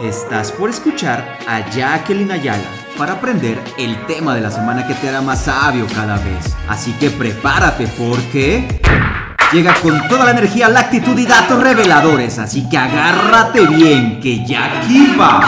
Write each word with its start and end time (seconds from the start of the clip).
Estás 0.00 0.52
por 0.52 0.70
escuchar 0.70 1.38
a 1.48 1.68
Jacqueline 1.70 2.30
Ayala 2.30 2.64
para 2.96 3.14
aprender 3.14 3.58
el 3.78 4.06
tema 4.06 4.34
de 4.34 4.40
la 4.40 4.50
semana 4.50 4.86
que 4.86 4.94
te 4.94 5.08
hará 5.08 5.20
más 5.20 5.44
sabio 5.44 5.86
cada 5.94 6.16
vez. 6.16 6.54
Así 6.68 6.92
que 6.92 7.10
prepárate 7.10 7.86
porque 7.88 8.80
llega 9.52 9.74
con 9.82 10.06
toda 10.08 10.24
la 10.24 10.32
energía, 10.32 10.68
la 10.68 10.80
actitud 10.80 11.18
y 11.18 11.26
datos 11.26 11.62
reveladores. 11.62 12.38
Así 12.38 12.68
que 12.68 12.78
agárrate 12.78 13.66
bien 13.66 14.20
que 14.20 14.44
ya 14.46 14.66
aquí 14.66 15.14
va. 15.18 15.40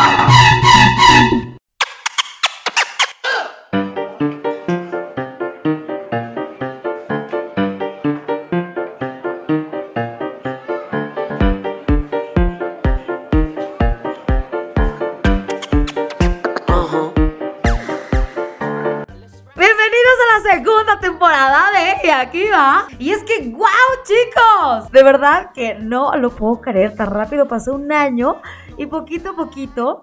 De 24.93 25.03
verdad 25.03 25.51
que 25.53 25.75
no 25.75 26.17
lo 26.17 26.31
puedo 26.31 26.61
creer. 26.61 26.95
Tan 26.95 27.11
rápido 27.11 27.47
pasó 27.47 27.75
un 27.75 27.93
año 27.93 28.41
y 28.77 28.87
poquito 28.87 29.31
a 29.31 29.37
poquito. 29.37 30.03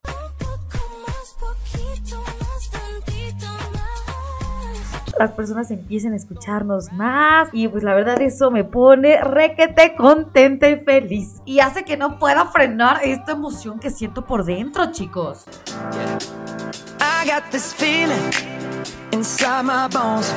las 5.17 5.31
personas 5.31 5.71
empiecen 5.71 6.13
a 6.13 6.15
escucharnos 6.17 6.91
más 6.91 7.49
y 7.53 7.67
pues 7.67 7.83
la 7.83 7.93
verdad 7.93 8.21
eso 8.21 8.51
me 8.51 8.63
pone 8.63 9.21
requete 9.21 9.95
contenta 9.95 10.69
y 10.69 10.79
feliz 10.81 11.41
y 11.45 11.59
hace 11.59 11.83
que 11.83 11.97
no 11.97 12.19
pueda 12.19 12.45
frenar 12.47 12.99
esta 13.03 13.31
emoción 13.31 13.79
que 13.79 13.89
siento 13.91 14.25
por 14.25 14.43
dentro 14.43 14.91
chicos 14.91 15.45
I 16.99 17.29
got 17.29 17.49
this 17.51 17.73
feeling 17.73 18.31
inside 19.11 19.63
my 19.63 19.87
bones 19.89 20.35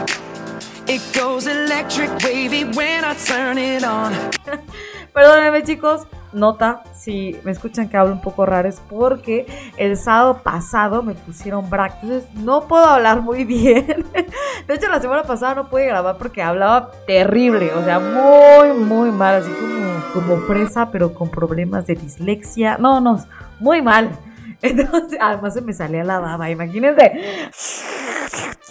It 0.89 1.03
goes 1.15 1.47
electric 1.47 2.09
wavy 2.25 2.65
when 2.65 3.05
I 3.05 3.15
turn 3.15 3.59
it 3.59 3.85
on. 3.85 4.15
Perdónenme 5.13 5.63
chicos, 5.63 6.07
nota 6.33 6.83
si 6.95 7.37
me 7.45 7.51
escuchan 7.51 7.91
que 7.91 7.99
hablo 7.99 8.15
un 8.15 8.23
poco 8.23 8.47
raro 8.47 8.71
es 8.71 8.81
porque 8.89 9.47
el 9.77 9.99
sábado 9.99 10.43
pasado 10.43 11.03
me 11.03 11.13
pusieron 11.13 11.69
brack, 11.69 11.99
entonces 12.03 12.31
no 12.37 12.67
puedo 12.67 12.87
hablar 12.87 13.21
muy 13.21 13.45
bien. 13.45 13.85
De 14.67 14.75
hecho 14.75 14.89
la 14.89 14.99
semana 15.01 15.25
pasada 15.25 15.57
no 15.57 15.69
pude 15.69 15.87
grabar 15.87 16.17
porque 16.17 16.41
hablaba 16.41 16.91
terrible, 17.07 17.71
o 17.75 17.85
sea, 17.85 17.99
muy 17.99 18.73
muy 18.83 19.11
mal, 19.11 19.43
así 19.43 19.51
como 19.51 19.79
como 20.15 20.47
fresa 20.47 20.91
pero 20.91 21.13
con 21.13 21.31
problemas 21.31 21.87
de 21.87 21.97
dislexia. 21.97 22.79
No, 22.79 22.99
no, 22.99 23.23
muy 23.61 23.83
mal. 23.83 24.11
Entonces, 24.63 25.19
además 25.21 25.55
se 25.55 25.61
me 25.61 25.73
salía 25.73 26.03
la 26.03 26.19
baba, 26.19 26.51
imagínense. 26.51 27.13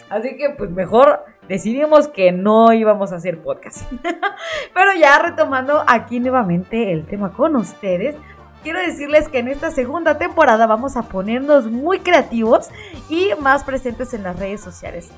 Así 0.09 0.37
que 0.37 0.51
pues 0.51 0.69
mejor 0.71 1.25
decidimos 1.47 2.07
que 2.07 2.31
no 2.31 2.71
íbamos 2.73 3.11
a 3.11 3.17
hacer 3.17 3.41
podcast. 3.41 3.91
Pero 4.73 4.93
ya 4.99 5.19
retomando 5.19 5.83
aquí 5.87 6.19
nuevamente 6.19 6.91
el 6.93 7.05
tema 7.05 7.31
con 7.31 7.55
ustedes, 7.55 8.15
quiero 8.63 8.79
decirles 8.79 9.27
que 9.29 9.39
en 9.39 9.49
esta 9.49 9.71
segunda 9.71 10.17
temporada 10.17 10.65
vamos 10.67 10.95
a 10.97 11.03
ponernos 11.03 11.67
muy 11.67 11.99
creativos 11.99 12.69
y 13.09 13.31
más 13.39 13.63
presentes 13.63 14.13
en 14.13 14.23
las 14.23 14.39
redes 14.39 14.61
sociales. 14.61 15.11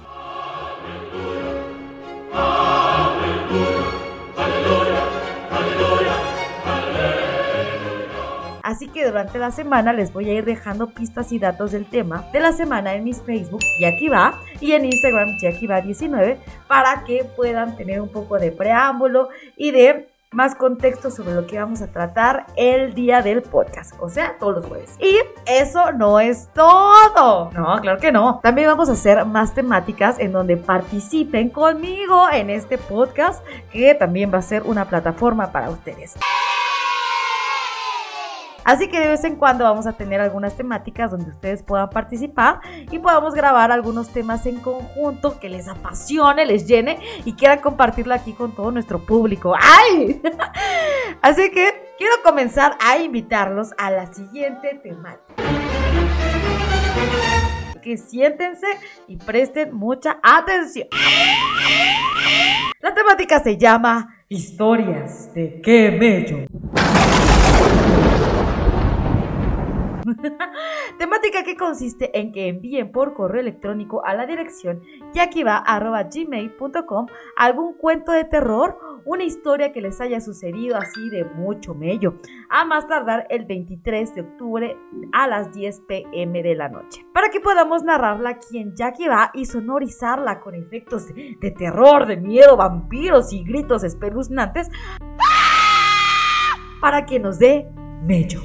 Así 8.69 8.87
que 8.87 9.03
durante 9.03 9.39
la 9.39 9.49
semana 9.49 9.93
les 9.93 10.13
voy 10.13 10.29
a 10.29 10.33
ir 10.33 10.45
dejando 10.45 10.91
pistas 10.91 11.31
y 11.31 11.39
datos 11.39 11.71
del 11.71 11.87
tema 11.87 12.29
de 12.31 12.39
la 12.39 12.53
semana 12.53 12.93
en 12.93 13.03
mis 13.03 13.19
Facebook, 13.19 13.61
y 13.79 13.85
aquí 13.85 14.09
va, 14.09 14.39
y 14.61 14.73
en 14.73 14.85
Instagram, 14.85 15.29
y 15.41 15.47
aquí 15.47 15.65
va 15.65 15.81
19, 15.81 16.37
para 16.67 17.03
que 17.03 17.23
puedan 17.35 17.75
tener 17.77 17.99
un 17.99 18.09
poco 18.09 18.37
de 18.37 18.51
preámbulo 18.51 19.29
y 19.57 19.71
de 19.71 20.07
más 20.31 20.53
contexto 20.53 21.09
sobre 21.09 21.33
lo 21.33 21.47
que 21.47 21.57
vamos 21.57 21.81
a 21.81 21.87
tratar 21.87 22.45
el 22.55 22.93
día 22.93 23.23
del 23.23 23.41
podcast, 23.41 23.95
o 23.99 24.07
sea, 24.07 24.35
todos 24.37 24.57
los 24.57 24.65
jueves. 24.67 24.95
Y 24.99 25.17
eso 25.47 25.91
no 25.93 26.19
es 26.19 26.49
todo. 26.53 27.49
No, 27.49 27.81
claro 27.81 27.99
que 27.99 28.11
no. 28.11 28.39
También 28.43 28.67
vamos 28.67 28.87
a 28.89 28.91
hacer 28.91 29.25
más 29.25 29.55
temáticas 29.55 30.19
en 30.19 30.31
donde 30.31 30.57
participen 30.57 31.49
conmigo 31.49 32.29
en 32.31 32.51
este 32.51 32.77
podcast, 32.77 33.43
que 33.71 33.95
también 33.95 34.31
va 34.31 34.37
a 34.37 34.43
ser 34.43 34.61
una 34.61 34.85
plataforma 34.85 35.51
para 35.51 35.71
ustedes. 35.71 36.13
Así 38.69 38.87
que 38.87 38.99
de 38.99 39.07
vez 39.07 39.23
en 39.23 39.35
cuando 39.35 39.63
vamos 39.63 39.87
a 39.87 39.93
tener 39.93 40.21
algunas 40.21 40.55
temáticas 40.55 41.09
donde 41.09 41.31
ustedes 41.31 41.63
puedan 41.63 41.89
participar 41.89 42.61
y 42.91 42.99
podamos 42.99 43.33
grabar 43.33 43.71
algunos 43.71 44.09
temas 44.09 44.45
en 44.45 44.59
conjunto 44.59 45.39
que 45.39 45.49
les 45.49 45.67
apasione, 45.67 46.45
les 46.45 46.67
llene 46.67 46.99
y 47.25 47.33
quieran 47.33 47.61
compartirlo 47.61 48.13
aquí 48.13 48.33
con 48.33 48.51
todo 48.51 48.69
nuestro 48.69 49.03
público. 49.03 49.55
¡Ay! 49.59 50.21
Así 51.23 51.49
que 51.49 51.95
quiero 51.97 52.13
comenzar 52.23 52.77
a 52.79 52.99
invitarlos 52.99 53.71
a 53.79 53.89
la 53.89 54.13
siguiente 54.13 54.79
temática. 54.83 55.43
Que 57.81 57.97
siéntense 57.97 58.67
y 59.07 59.17
presten 59.17 59.75
mucha 59.75 60.19
atención. 60.21 60.89
La 62.81 62.93
temática 62.93 63.39
se 63.39 63.57
llama 63.57 64.15
Historias 64.27 65.33
de 65.33 65.59
qué 65.59 65.89
mello. 65.89 66.45
Temática 70.97 71.43
que 71.43 71.55
consiste 71.55 72.17
en 72.19 72.31
que 72.31 72.47
envíen 72.47 72.91
por 72.91 73.13
correo 73.13 73.41
electrónico 73.41 74.05
a 74.05 74.13
la 74.13 74.25
dirección 74.25 74.81
yakiva.gmail.com 75.13 77.07
algún 77.35 77.73
cuento 77.73 78.11
de 78.11 78.23
terror, 78.25 78.77
una 79.05 79.23
historia 79.23 79.71
que 79.71 79.81
les 79.81 80.01
haya 80.01 80.19
sucedido 80.21 80.77
así 80.77 81.09
de 81.09 81.25
mucho 81.25 81.73
mello, 81.73 82.15
a 82.49 82.65
más 82.65 82.87
tardar 82.87 83.27
el 83.29 83.45
23 83.45 84.15
de 84.15 84.21
octubre 84.21 84.77
a 85.13 85.27
las 85.27 85.53
10 85.53 85.81
pm 85.87 86.43
de 86.43 86.55
la 86.55 86.69
noche, 86.69 87.05
para 87.13 87.29
que 87.29 87.39
podamos 87.39 87.83
narrarla 87.83 88.29
aquí 88.31 88.57
en 88.59 88.73
y 89.33 89.45
sonorizarla 89.45 90.39
con 90.39 90.55
efectos 90.55 91.07
de, 91.07 91.37
de 91.39 91.51
terror, 91.51 92.05
de 92.05 92.17
miedo, 92.17 92.57
vampiros 92.57 93.33
y 93.33 93.43
gritos 93.43 93.83
espeluznantes 93.83 94.69
para 96.81 97.05
que 97.05 97.19
nos 97.19 97.39
dé 97.39 97.67
mello 98.03 98.41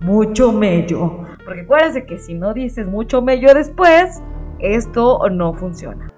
mucho 0.00 0.52
mello. 0.52 1.24
Porque 1.44 1.60
acuérdense 1.62 2.06
que 2.06 2.18
si 2.18 2.34
no 2.34 2.54
dices 2.54 2.86
mucho 2.86 3.22
mello 3.22 3.54
después, 3.54 4.22
esto 4.58 5.28
no 5.30 5.54
funciona. 5.54 6.12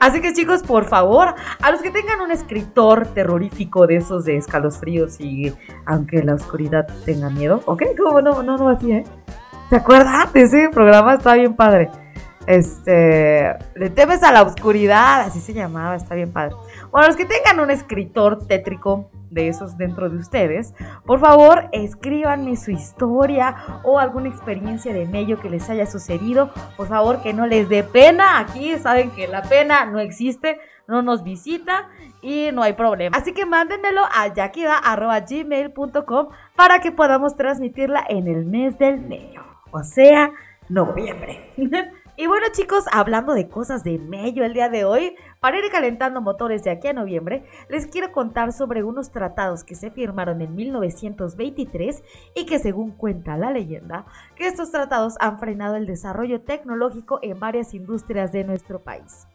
Así 0.00 0.20
que 0.20 0.32
chicos, 0.32 0.62
por 0.62 0.84
favor, 0.84 1.34
a 1.60 1.70
los 1.70 1.82
que 1.82 1.90
tengan 1.90 2.20
un 2.20 2.30
escritor 2.30 3.06
terrorífico 3.08 3.86
de 3.86 3.96
esos 3.96 4.24
de 4.24 4.36
escalofríos 4.36 5.20
y 5.20 5.52
aunque 5.84 6.22
la 6.22 6.34
oscuridad 6.34 6.86
tenga 7.04 7.30
miedo, 7.30 7.62
¿ok? 7.66 7.82
¿Cómo 7.98 8.20
no, 8.20 8.42
no, 8.42 8.56
no 8.56 8.68
así, 8.68 8.92
eh? 8.92 9.04
¿Se 9.68 9.76
acuerdan 9.76 10.32
de 10.32 10.42
ese 10.42 10.68
programa? 10.70 11.14
Está 11.14 11.34
bien 11.34 11.54
padre. 11.54 11.90
Este, 12.46 13.56
le 13.74 13.90
temes 13.90 14.22
a 14.22 14.30
la 14.30 14.42
oscuridad, 14.42 15.22
así 15.22 15.40
se 15.40 15.52
llamaba, 15.52 15.96
está 15.96 16.14
bien 16.14 16.32
padre. 16.32 16.54
Bueno, 16.90 17.08
los 17.08 17.16
que 17.16 17.24
tengan 17.24 17.60
un 17.60 17.70
escritor 17.70 18.46
tétrico 18.46 19.10
de 19.30 19.48
esos 19.48 19.76
dentro 19.76 20.08
de 20.08 20.16
ustedes, 20.16 20.74
por 21.04 21.20
favor 21.20 21.68
escríbanme 21.72 22.56
su 22.56 22.70
historia 22.70 23.80
o 23.82 23.98
alguna 23.98 24.28
experiencia 24.28 24.92
de 24.92 25.06
medio 25.06 25.40
que 25.40 25.50
les 25.50 25.68
haya 25.68 25.86
sucedido. 25.86 26.50
Por 26.76 26.88
favor 26.88 27.22
que 27.22 27.32
no 27.32 27.46
les 27.46 27.68
dé 27.68 27.82
pena. 27.82 28.38
Aquí 28.38 28.76
saben 28.78 29.10
que 29.10 29.28
la 29.28 29.42
pena 29.42 29.84
no 29.86 29.98
existe, 29.98 30.58
no 30.86 31.02
nos 31.02 31.22
visita 31.22 31.88
y 32.22 32.50
no 32.52 32.62
hay 32.62 32.74
problema. 32.74 33.16
Así 33.16 33.32
que 33.32 33.46
mándenmelo 33.46 34.02
a 34.04 34.32
yakida.gmail.com 34.32 36.28
para 36.54 36.80
que 36.80 36.92
podamos 36.92 37.36
transmitirla 37.36 38.04
en 38.08 38.28
el 38.28 38.44
mes 38.44 38.78
del 38.78 39.00
medio, 39.00 39.44
o 39.70 39.82
sea, 39.82 40.32
noviembre. 40.68 41.52
Y 42.18 42.26
bueno 42.26 42.46
chicos, 42.50 42.86
hablando 42.92 43.34
de 43.34 43.46
cosas 43.46 43.84
de 43.84 43.98
medio 43.98 44.42
el 44.46 44.54
día 44.54 44.70
de 44.70 44.86
hoy, 44.86 45.14
para 45.46 45.58
ir 45.58 45.70
calentando 45.70 46.20
motores 46.20 46.64
de 46.64 46.72
aquí 46.72 46.88
a 46.88 46.92
noviembre, 46.92 47.44
les 47.68 47.86
quiero 47.86 48.10
contar 48.10 48.52
sobre 48.52 48.82
unos 48.82 49.12
tratados 49.12 49.62
que 49.62 49.76
se 49.76 49.92
firmaron 49.92 50.42
en 50.42 50.56
1923 50.56 52.02
y 52.34 52.46
que 52.46 52.58
según 52.58 52.90
cuenta 52.90 53.36
la 53.36 53.52
leyenda, 53.52 54.06
estos 54.38 54.72
tratados 54.72 55.14
han 55.20 55.38
frenado 55.38 55.76
el 55.76 55.86
desarrollo 55.86 56.40
tecnológico 56.40 57.20
en 57.22 57.38
varias 57.38 57.74
industrias 57.74 58.32
de 58.32 58.42
nuestro 58.42 58.80
país. 58.80 59.28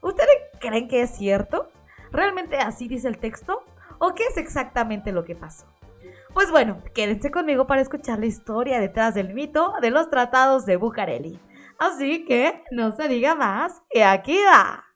¿Ustedes 0.00 0.38
creen 0.58 0.88
que 0.88 1.02
es 1.02 1.10
cierto? 1.10 1.68
¿Realmente 2.12 2.56
así 2.56 2.88
dice 2.88 3.06
el 3.08 3.18
texto? 3.18 3.62
¿O 3.98 4.14
qué 4.14 4.22
es 4.24 4.38
exactamente 4.38 5.12
lo 5.12 5.26
que 5.26 5.36
pasó? 5.36 5.66
Pues 6.32 6.50
bueno, 6.50 6.78
quédense 6.94 7.30
conmigo 7.30 7.66
para 7.66 7.82
escuchar 7.82 8.20
la 8.20 8.24
historia 8.24 8.80
detrás 8.80 9.12
del 9.12 9.34
mito 9.34 9.74
de 9.82 9.90
los 9.90 10.08
tratados 10.08 10.64
de 10.64 10.76
Bucareli. 10.76 11.38
Así 11.78 12.24
que 12.24 12.64
no 12.70 12.92
se 12.92 13.06
diga 13.06 13.34
más 13.34 13.82
y 13.92 14.00
aquí 14.00 14.38
va. 14.50 14.87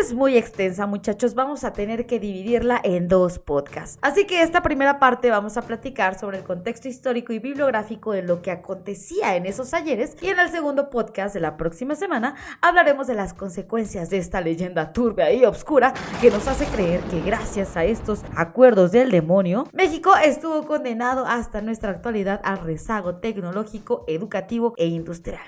Es 0.00 0.14
muy 0.14 0.36
extensa, 0.36 0.86
muchachos, 0.86 1.34
vamos 1.34 1.64
a 1.64 1.72
tener 1.72 2.06
que 2.06 2.20
dividirla 2.20 2.80
en 2.82 3.08
dos 3.08 3.38
podcasts. 3.38 3.98
Así 4.02 4.26
que 4.26 4.42
esta 4.42 4.62
primera 4.62 4.98
parte 4.98 5.30
vamos 5.30 5.56
a 5.56 5.62
platicar 5.62 6.18
sobre 6.18 6.38
el 6.38 6.44
contexto 6.44 6.88
histórico 6.88 7.32
y 7.32 7.38
bibliográfico 7.38 8.12
de 8.12 8.22
lo 8.22 8.42
que 8.42 8.50
acontecía 8.50 9.36
en 9.36 9.46
esos 9.46 9.74
ayeres 9.74 10.16
y 10.20 10.28
en 10.28 10.38
el 10.38 10.50
segundo 10.50 10.90
podcast 10.90 11.34
de 11.34 11.40
la 11.40 11.56
próxima 11.56 11.94
semana 11.94 12.34
hablaremos 12.60 13.06
de 13.06 13.14
las 13.14 13.32
consecuencias 13.32 14.10
de 14.10 14.18
esta 14.18 14.40
leyenda 14.40 14.92
turbia 14.92 15.32
y 15.32 15.44
obscura 15.44 15.94
que 16.20 16.30
nos 16.30 16.46
hace 16.46 16.66
creer 16.66 17.00
que 17.02 17.20
gracias 17.20 17.76
a 17.76 17.84
estos 17.84 18.22
acuerdos 18.36 18.92
del 18.92 19.10
demonio, 19.10 19.66
México 19.72 20.12
estuvo 20.16 20.66
condenado 20.66 21.26
hasta 21.26 21.60
nuestra 21.60 21.90
actualidad 21.90 22.40
al 22.44 22.58
rezago 22.58 23.16
tecnológico, 23.16 24.04
educativo 24.06 24.74
e 24.76 24.86
industrial. 24.86 25.40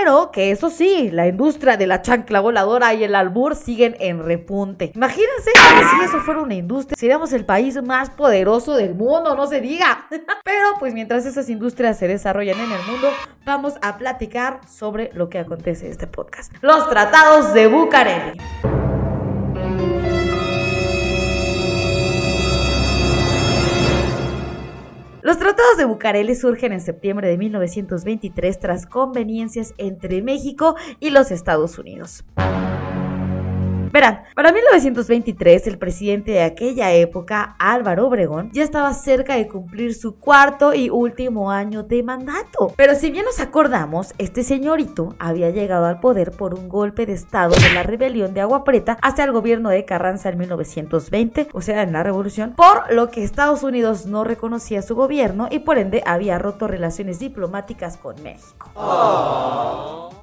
Pero 0.00 0.30
que 0.30 0.52
eso 0.52 0.70
sí, 0.70 1.10
la 1.10 1.26
industria 1.26 1.76
de 1.76 1.88
la 1.88 2.02
chancla 2.02 2.38
voladora 2.38 2.94
y 2.94 3.02
el 3.02 3.16
albur 3.16 3.56
siguen 3.56 3.96
en 3.98 4.24
repunte. 4.24 4.92
Imagínense 4.94 5.50
que 5.52 5.84
si 5.84 6.04
eso 6.04 6.20
fuera 6.20 6.40
una 6.40 6.54
industria, 6.54 6.96
seríamos 6.96 7.32
el 7.32 7.44
país 7.44 7.82
más 7.82 8.08
poderoso 8.08 8.76
del 8.76 8.94
mundo, 8.94 9.34
no 9.34 9.48
se 9.48 9.60
diga. 9.60 10.06
Pero 10.44 10.74
pues 10.78 10.94
mientras 10.94 11.26
esas 11.26 11.50
industrias 11.50 11.98
se 11.98 12.06
desarrollan 12.06 12.60
en 12.60 12.70
el 12.70 12.82
mundo, 12.88 13.08
vamos 13.44 13.74
a 13.82 13.98
platicar 13.98 14.60
sobre 14.68 15.10
lo 15.14 15.28
que 15.28 15.40
acontece 15.40 15.86
en 15.86 15.92
este 15.92 16.06
podcast. 16.06 16.52
Los 16.60 16.88
tratados 16.88 17.52
de 17.52 17.66
Bucareli. 17.66 18.38
Los 25.28 25.36
tratados 25.36 25.76
de 25.76 25.84
Bucareli 25.84 26.34
surgen 26.34 26.72
en 26.72 26.80
septiembre 26.80 27.28
de 27.28 27.36
1923 27.36 28.58
tras 28.60 28.86
conveniencias 28.86 29.74
entre 29.76 30.22
México 30.22 30.74
y 31.00 31.10
los 31.10 31.30
Estados 31.30 31.78
Unidos. 31.78 32.24
Para 33.98 34.52
1923 34.52 35.66
el 35.66 35.76
presidente 35.76 36.30
de 36.30 36.42
aquella 36.42 36.92
época, 36.92 37.56
Álvaro 37.58 38.06
Obregón, 38.06 38.50
ya 38.52 38.62
estaba 38.62 38.94
cerca 38.94 39.34
de 39.34 39.48
cumplir 39.48 39.92
su 39.92 40.20
cuarto 40.20 40.72
y 40.72 40.88
último 40.88 41.50
año 41.50 41.82
de 41.82 42.04
mandato. 42.04 42.72
Pero 42.76 42.94
si 42.94 43.10
bien 43.10 43.24
nos 43.24 43.40
acordamos, 43.40 44.14
este 44.18 44.44
señorito 44.44 45.16
había 45.18 45.50
llegado 45.50 45.86
al 45.86 45.98
poder 45.98 46.30
por 46.30 46.54
un 46.54 46.68
golpe 46.68 47.06
de 47.06 47.14
estado 47.14 47.56
de 47.56 47.74
la 47.74 47.82
rebelión 47.82 48.34
de 48.34 48.40
Agua 48.40 48.62
Preta 48.62 48.98
hacia 49.02 49.24
el 49.24 49.32
gobierno 49.32 49.68
de 49.68 49.84
Carranza 49.84 50.28
en 50.28 50.38
1920, 50.38 51.48
o 51.52 51.60
sea, 51.60 51.82
en 51.82 51.92
la 51.92 52.04
revolución, 52.04 52.54
por 52.54 52.92
lo 52.92 53.10
que 53.10 53.24
Estados 53.24 53.64
Unidos 53.64 54.06
no 54.06 54.22
reconocía 54.22 54.80
su 54.82 54.94
gobierno 54.94 55.48
y 55.50 55.58
por 55.58 55.76
ende 55.76 56.04
había 56.06 56.38
roto 56.38 56.68
relaciones 56.68 57.18
diplomáticas 57.18 57.96
con 57.96 58.14
México. 58.22 58.70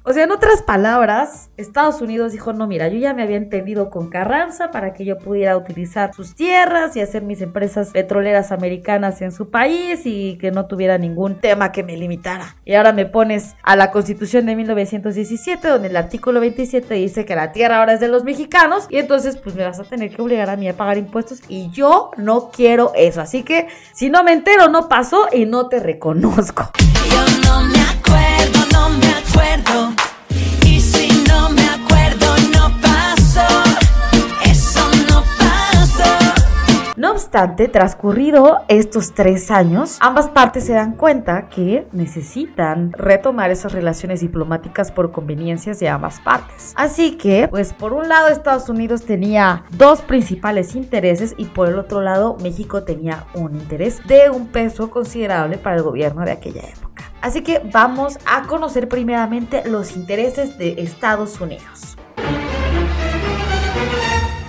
O 0.08 0.12
sea, 0.12 0.22
en 0.22 0.30
otras 0.30 0.62
palabras, 0.62 1.50
Estados 1.56 2.00
Unidos 2.00 2.30
dijo, 2.30 2.52
no, 2.52 2.68
mira, 2.68 2.86
yo 2.86 2.96
ya 2.96 3.12
me 3.12 3.24
había 3.24 3.38
entendido 3.38 3.90
con 3.90 4.08
Carranza 4.08 4.70
para 4.70 4.92
que 4.92 5.04
yo 5.04 5.18
pudiera 5.18 5.56
utilizar 5.56 6.14
sus 6.14 6.36
tierras 6.36 6.94
y 6.94 7.00
hacer 7.00 7.24
mis 7.24 7.40
empresas 7.40 7.90
petroleras 7.90 8.52
americanas 8.52 9.20
en 9.20 9.32
su 9.32 9.50
país 9.50 10.02
y 10.04 10.38
que 10.38 10.52
no 10.52 10.66
tuviera 10.66 10.96
ningún 10.96 11.40
tema 11.40 11.72
que 11.72 11.82
me 11.82 11.96
limitara. 11.96 12.54
Y 12.64 12.74
ahora 12.74 12.92
me 12.92 13.06
pones 13.06 13.56
a 13.64 13.74
la 13.74 13.90
constitución 13.90 14.46
de 14.46 14.54
1917, 14.54 15.66
donde 15.66 15.88
el 15.88 15.96
artículo 15.96 16.38
27 16.38 16.94
dice 16.94 17.24
que 17.24 17.34
la 17.34 17.50
tierra 17.50 17.78
ahora 17.78 17.94
es 17.94 17.98
de 17.98 18.06
los 18.06 18.22
mexicanos 18.22 18.86
y 18.88 18.98
entonces 18.98 19.36
pues 19.36 19.56
me 19.56 19.64
vas 19.64 19.80
a 19.80 19.82
tener 19.82 20.14
que 20.14 20.22
obligar 20.22 20.50
a 20.50 20.56
mí 20.56 20.68
a 20.68 20.76
pagar 20.76 20.98
impuestos 20.98 21.40
y 21.48 21.68
yo 21.70 22.12
no 22.16 22.52
quiero 22.52 22.92
eso. 22.94 23.20
Así 23.20 23.42
que 23.42 23.66
si 23.92 24.08
no 24.08 24.22
me 24.22 24.34
entero, 24.34 24.68
no 24.68 24.88
pasó 24.88 25.26
y 25.32 25.46
no 25.46 25.68
te 25.68 25.80
reconozco. 25.80 26.70
Yo 27.10 27.24
no 27.44 27.62
me 27.62 27.80
acuerdo, 27.80 28.55
no 29.36 30.05
transcurrido 37.70 38.60
estos 38.68 39.12
tres 39.12 39.50
años, 39.50 39.98
ambas 40.00 40.28
partes 40.28 40.64
se 40.64 40.72
dan 40.72 40.92
cuenta 40.92 41.48
que 41.48 41.86
necesitan 41.92 42.92
retomar 42.92 43.50
esas 43.50 43.72
relaciones 43.72 44.20
diplomáticas 44.20 44.90
por 44.90 45.12
conveniencias 45.12 45.78
de 45.78 45.88
ambas 45.88 46.18
partes. 46.20 46.72
Así 46.76 47.16
que, 47.16 47.48
pues 47.48 47.72
por 47.74 47.92
un 47.92 48.08
lado 48.08 48.28
Estados 48.28 48.68
Unidos 48.68 49.04
tenía 49.04 49.64
dos 49.76 50.00
principales 50.00 50.74
intereses 50.74 51.34
y 51.36 51.44
por 51.44 51.68
el 51.68 51.78
otro 51.78 52.00
lado 52.00 52.36
México 52.42 52.84
tenía 52.84 53.26
un 53.34 53.54
interés 53.54 54.00
de 54.06 54.30
un 54.30 54.46
peso 54.48 54.90
considerable 54.90 55.58
para 55.58 55.76
el 55.76 55.82
gobierno 55.82 56.24
de 56.24 56.32
aquella 56.32 56.62
época. 56.62 57.04
Así 57.20 57.42
que 57.42 57.60
vamos 57.72 58.18
a 58.24 58.46
conocer 58.46 58.88
primeramente 58.88 59.68
los 59.68 59.96
intereses 59.96 60.56
de 60.58 60.76
Estados 60.78 61.40
Unidos. 61.40 61.96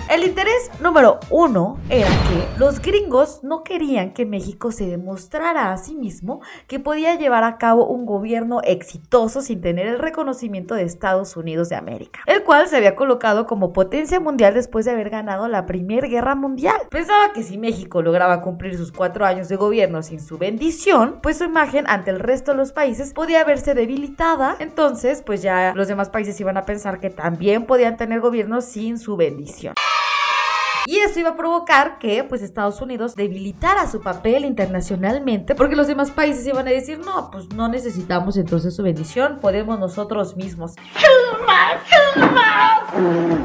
El 0.08 0.24
interés 0.24 0.70
número 0.80 1.20
uno 1.28 1.78
era 1.90 2.08
que 2.08 2.58
los 2.58 2.80
gringos 2.80 3.40
no 3.44 3.62
querían 3.62 4.14
que 4.14 4.24
México 4.24 4.72
se 4.72 4.86
demostrara 4.86 5.70
a 5.70 5.76
sí 5.76 5.94
mismo 5.94 6.40
que 6.66 6.80
podía 6.80 7.14
llevar 7.16 7.44
a 7.44 7.58
cabo 7.58 7.86
un 7.86 8.06
gobierno 8.06 8.62
exitoso 8.64 9.42
sin 9.42 9.60
tener 9.60 9.86
el 9.86 9.98
reconocimiento 9.98 10.74
de 10.74 10.84
Estados 10.84 11.36
Unidos 11.36 11.68
de 11.68 11.76
América, 11.76 12.20
el 12.24 12.42
cual 12.42 12.68
se 12.68 12.78
había 12.78 12.96
colocado 12.96 13.46
como 13.46 13.74
potencia 13.74 14.18
mundial 14.18 14.54
después 14.54 14.86
de 14.86 14.92
haber 14.92 15.10
ganado 15.10 15.46
la 15.46 15.66
Primera 15.66 16.08
Guerra 16.08 16.34
Mundial. 16.34 16.80
Pensaba 16.88 17.34
que 17.34 17.42
si 17.42 17.58
México 17.58 18.00
lograba 18.00 18.40
cumplir 18.40 18.78
sus 18.78 18.92
cuatro 18.92 19.26
años 19.26 19.50
de 19.50 19.56
gobierno 19.56 20.02
sin 20.02 20.20
su 20.20 20.38
bendición, 20.38 21.18
pues 21.22 21.36
su 21.36 21.44
imagen 21.44 21.84
ante 21.86 22.12
el 22.12 22.20
resto 22.20 22.52
de 22.52 22.56
los 22.56 22.72
países 22.72 23.12
podía 23.12 23.44
verse 23.44 23.74
debilitada, 23.74 24.56
entonces 24.58 25.22
pues 25.22 25.42
ya 25.42 25.74
los 25.74 25.86
demás 25.86 26.08
países 26.08 26.40
iban 26.40 26.56
a 26.56 26.64
pensar 26.64 26.98
que 26.98 27.10
también 27.10 27.66
podían 27.66 27.98
tener 27.98 28.20
gobiernos 28.20 28.64
sin 28.64 28.98
su 28.98 29.14
bendición. 29.18 29.74
Y 30.88 31.00
eso 31.00 31.20
iba 31.20 31.28
a 31.28 31.36
provocar 31.36 31.98
que 31.98 32.24
pues 32.24 32.40
Estados 32.40 32.80
Unidos 32.80 33.14
debilitara 33.14 33.86
su 33.90 34.00
papel 34.00 34.46
internacionalmente 34.46 35.54
porque 35.54 35.76
los 35.76 35.86
demás 35.86 36.10
países 36.10 36.46
iban 36.46 36.66
a 36.66 36.70
decir, 36.70 36.98
no, 36.98 37.30
pues 37.30 37.52
no 37.52 37.68
necesitamos 37.68 38.38
entonces 38.38 38.74
su 38.74 38.82
bendición, 38.82 39.38
podemos 39.38 39.78
nosotros 39.78 40.34
mismos. 40.38 40.76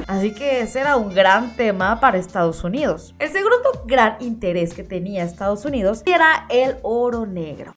Así 0.08 0.34
que 0.34 0.62
ese 0.62 0.80
era 0.80 0.96
un 0.96 1.14
gran 1.14 1.54
tema 1.58 2.00
para 2.00 2.18
Estados 2.18 2.64
Unidos. 2.64 3.14
El 3.20 3.30
segundo 3.30 3.58
gran 3.88 4.16
interés 4.22 4.74
que 4.74 4.86
tenía 4.86 5.26
Estados 5.26 5.66
Unidos 5.66 6.02
era 6.06 6.46
el 6.48 6.78
oro 6.82 7.26
negro. 7.26 7.74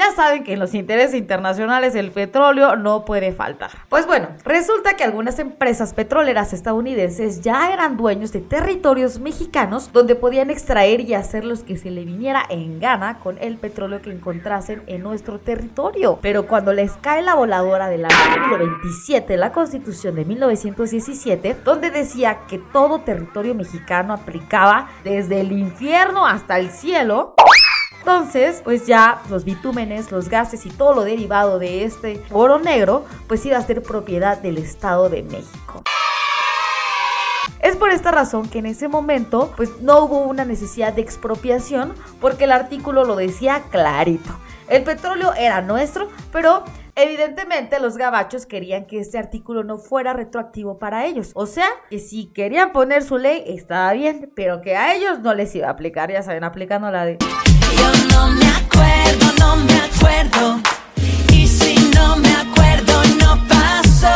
Ya 0.00 0.12
saben 0.12 0.44
que 0.44 0.54
en 0.54 0.60
los 0.60 0.72
intereses 0.72 1.14
internacionales 1.14 1.94
el 1.94 2.10
petróleo 2.10 2.74
no 2.74 3.04
puede 3.04 3.32
faltar. 3.32 3.70
Pues 3.90 4.06
bueno, 4.06 4.28
resulta 4.46 4.96
que 4.96 5.04
algunas 5.04 5.38
empresas 5.38 5.92
petroleras 5.92 6.54
estadounidenses 6.54 7.42
ya 7.42 7.70
eran 7.70 7.98
dueños 7.98 8.32
de 8.32 8.40
territorios 8.40 9.20
mexicanos 9.20 9.92
donde 9.92 10.14
podían 10.14 10.48
extraer 10.48 11.02
y 11.02 11.12
hacer 11.12 11.44
los 11.44 11.64
que 11.64 11.76
se 11.76 11.90
le 11.90 12.06
viniera 12.06 12.42
en 12.48 12.80
gana 12.80 13.18
con 13.18 13.36
el 13.42 13.58
petróleo 13.58 14.00
que 14.00 14.10
encontrasen 14.10 14.82
en 14.86 15.02
nuestro 15.02 15.38
territorio. 15.38 16.18
Pero 16.22 16.46
cuando 16.46 16.72
les 16.72 16.92
cae 16.92 17.20
la 17.20 17.34
voladora 17.34 17.90
del 17.90 18.06
artículo 18.06 18.56
27 18.56 19.34
de 19.34 19.36
la 19.36 19.52
Constitución 19.52 20.14
de 20.14 20.24
1917, 20.24 21.58
donde 21.62 21.90
decía 21.90 22.38
que 22.48 22.56
todo 22.56 23.00
territorio 23.00 23.54
mexicano 23.54 24.14
aplicaba 24.14 24.88
desde 25.04 25.40
el 25.42 25.52
infierno 25.52 26.26
hasta 26.26 26.58
el 26.58 26.70
cielo, 26.70 27.34
entonces, 28.00 28.62
pues 28.64 28.86
ya 28.86 29.20
los 29.28 29.44
bitúmenes, 29.44 30.10
los 30.10 30.30
gases 30.30 30.64
y 30.64 30.70
todo 30.70 30.94
lo 30.94 31.04
derivado 31.04 31.58
de 31.58 31.84
este 31.84 32.22
oro 32.32 32.58
negro, 32.58 33.04
pues 33.28 33.44
iba 33.44 33.58
a 33.58 33.62
ser 33.62 33.82
propiedad 33.82 34.38
del 34.38 34.56
Estado 34.56 35.10
de 35.10 35.22
México. 35.22 35.82
Es 37.60 37.76
por 37.76 37.90
esta 37.90 38.10
razón 38.10 38.48
que 38.48 38.58
en 38.58 38.66
ese 38.66 38.88
momento 38.88 39.52
pues 39.54 39.82
no 39.82 40.04
hubo 40.04 40.20
una 40.20 40.46
necesidad 40.46 40.94
de 40.94 41.02
expropiación 41.02 41.92
porque 42.20 42.44
el 42.44 42.52
artículo 42.52 43.04
lo 43.04 43.16
decía 43.16 43.64
clarito. 43.70 44.30
El 44.68 44.82
petróleo 44.82 45.34
era 45.34 45.60
nuestro, 45.60 46.08
pero 46.32 46.64
Evidentemente 46.96 47.80
los 47.80 47.96
gabachos 47.96 48.44
querían 48.46 48.84
que 48.84 48.98
este 48.98 49.16
artículo 49.16 49.64
no 49.64 49.78
fuera 49.78 50.12
retroactivo 50.12 50.78
para 50.78 51.06
ellos. 51.06 51.30
O 51.34 51.46
sea, 51.46 51.68
que 51.88 51.98
si 51.98 52.26
querían 52.26 52.72
poner 52.72 53.02
su 53.02 53.16
ley 53.16 53.42
estaba 53.46 53.92
bien, 53.92 54.30
pero 54.34 54.60
que 54.60 54.76
a 54.76 54.94
ellos 54.94 55.20
no 55.20 55.32
les 55.32 55.54
iba 55.54 55.68
a 55.68 55.70
aplicar, 55.70 56.10
ya 56.12 56.22
saben, 56.22 56.44
aplicando 56.44 56.90
la 56.90 57.06
de... 57.06 57.18
Yo 57.78 57.90
no 58.10 58.30
me 58.32 58.46
acuerdo, 58.46 59.26
no 59.38 59.56
me 59.56 59.74
acuerdo. 59.74 60.60
Y 61.32 61.46
si 61.46 61.74
no 61.94 62.16
me 62.16 62.32
acuerdo, 62.34 62.94
no 63.18 63.30
pasó. 63.48 64.14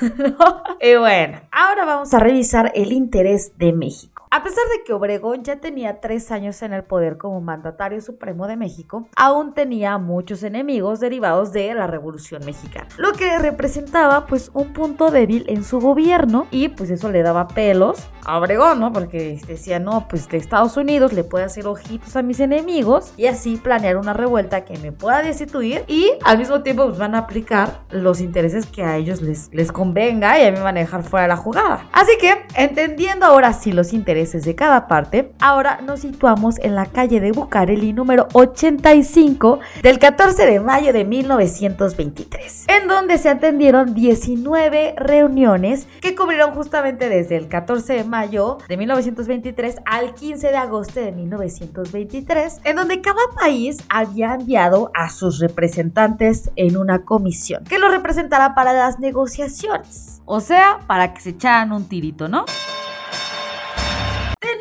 y 0.80 0.94
bueno, 0.96 1.40
ahora 1.50 1.84
vamos 1.84 2.12
a 2.12 2.18
revisar 2.18 2.72
el 2.74 2.92
interés 2.92 3.56
de 3.58 3.72
México. 3.72 4.11
A 4.34 4.42
pesar 4.42 4.64
de 4.74 4.82
que 4.82 4.94
Obregón 4.94 5.44
ya 5.44 5.56
tenía 5.56 6.00
tres 6.00 6.30
años 6.30 6.62
en 6.62 6.72
el 6.72 6.84
poder 6.84 7.18
como 7.18 7.42
mandatario 7.42 8.00
supremo 8.00 8.46
de 8.46 8.56
México, 8.56 9.06
aún 9.14 9.52
tenía 9.52 9.98
muchos 9.98 10.42
enemigos 10.42 11.00
derivados 11.00 11.52
de 11.52 11.74
la 11.74 11.86
Revolución 11.86 12.42
Mexicana, 12.46 12.88
lo 12.96 13.12
que 13.12 13.38
representaba 13.38 14.24
pues 14.24 14.50
un 14.54 14.72
punto 14.72 15.10
débil 15.10 15.44
en 15.48 15.64
su 15.64 15.80
gobierno 15.80 16.46
y 16.50 16.68
pues 16.68 16.88
eso 16.88 17.10
le 17.10 17.22
daba 17.22 17.46
pelos 17.46 18.08
a 18.24 18.38
Obregón, 18.38 18.80
¿no? 18.80 18.90
Porque 18.90 19.38
decía, 19.46 19.78
no, 19.78 20.08
pues 20.08 20.26
de 20.30 20.38
Estados 20.38 20.78
Unidos 20.78 21.12
le 21.12 21.24
puede 21.24 21.44
hacer 21.44 21.66
ojitos 21.66 22.16
a 22.16 22.22
mis 22.22 22.40
enemigos 22.40 23.12
y 23.18 23.26
así 23.26 23.58
planear 23.58 23.98
una 23.98 24.14
revuelta 24.14 24.64
que 24.64 24.78
me 24.78 24.92
pueda 24.92 25.20
destituir 25.20 25.84
y 25.88 26.10
al 26.24 26.38
mismo 26.38 26.62
tiempo 26.62 26.86
pues 26.86 26.96
van 26.96 27.14
a 27.14 27.18
aplicar 27.18 27.82
los 27.90 28.22
intereses 28.22 28.64
que 28.64 28.82
a 28.82 28.96
ellos 28.96 29.20
les, 29.20 29.52
les 29.52 29.70
convenga 29.70 30.40
y 30.40 30.46
a 30.46 30.50
mí 30.50 30.56
me 30.56 30.62
van 30.62 30.78
a 30.78 30.80
dejar 30.80 31.02
fuera 31.02 31.24
de 31.24 31.28
la 31.28 31.36
jugada. 31.36 31.86
Así 31.92 32.12
que, 32.18 32.46
entendiendo 32.54 33.26
ahora 33.26 33.52
sí 33.52 33.72
los 33.72 33.92
intereses 33.92 34.21
de 34.22 34.54
cada 34.54 34.86
parte, 34.86 35.32
ahora 35.40 35.80
nos 35.84 36.00
situamos 36.00 36.60
en 36.60 36.76
la 36.76 36.86
calle 36.86 37.18
de 37.18 37.32
Bucareli 37.32 37.92
número 37.92 38.28
85 38.34 39.58
del 39.82 39.98
14 39.98 40.46
de 40.46 40.60
mayo 40.60 40.92
de 40.92 41.04
1923, 41.04 42.66
en 42.68 42.86
donde 42.86 43.18
se 43.18 43.28
atendieron 43.28 43.94
19 43.94 44.94
reuniones 44.96 45.88
que 46.00 46.14
cubrieron 46.14 46.54
justamente 46.54 47.08
desde 47.08 47.36
el 47.36 47.48
14 47.48 47.94
de 47.94 48.04
mayo 48.04 48.58
de 48.68 48.76
1923 48.76 49.78
al 49.86 50.14
15 50.14 50.48
de 50.48 50.56
agosto 50.56 51.00
de 51.00 51.10
1923, 51.10 52.60
en 52.62 52.76
donde 52.76 53.00
cada 53.00 53.22
país 53.34 53.78
había 53.88 54.34
enviado 54.34 54.92
a 54.94 55.10
sus 55.10 55.40
representantes 55.40 56.52
en 56.54 56.76
una 56.76 57.04
comisión 57.04 57.64
que 57.64 57.80
lo 57.80 57.88
representara 57.88 58.54
para 58.54 58.72
las 58.72 59.00
negociaciones. 59.00 60.22
O 60.26 60.38
sea, 60.38 60.78
para 60.86 61.12
que 61.12 61.20
se 61.20 61.30
echaran 61.30 61.72
un 61.72 61.88
tirito, 61.88 62.28
¿no? 62.28 62.44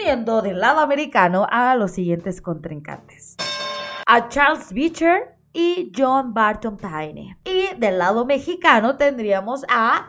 Teniendo 0.01 0.41
del 0.41 0.59
lado 0.59 0.79
americano 0.79 1.45
a 1.47 1.75
los 1.75 1.91
siguientes 1.91 2.41
contrincantes. 2.41 3.35
A 4.07 4.29
Charles 4.29 4.73
Beecher 4.73 5.35
y 5.53 5.91
John 5.95 6.33
Barton 6.33 6.75
Paine. 6.75 7.37
Y 7.45 7.75
del 7.77 7.99
lado 7.99 8.25
mexicano 8.25 8.97
tendríamos 8.97 9.63
a 9.69 10.07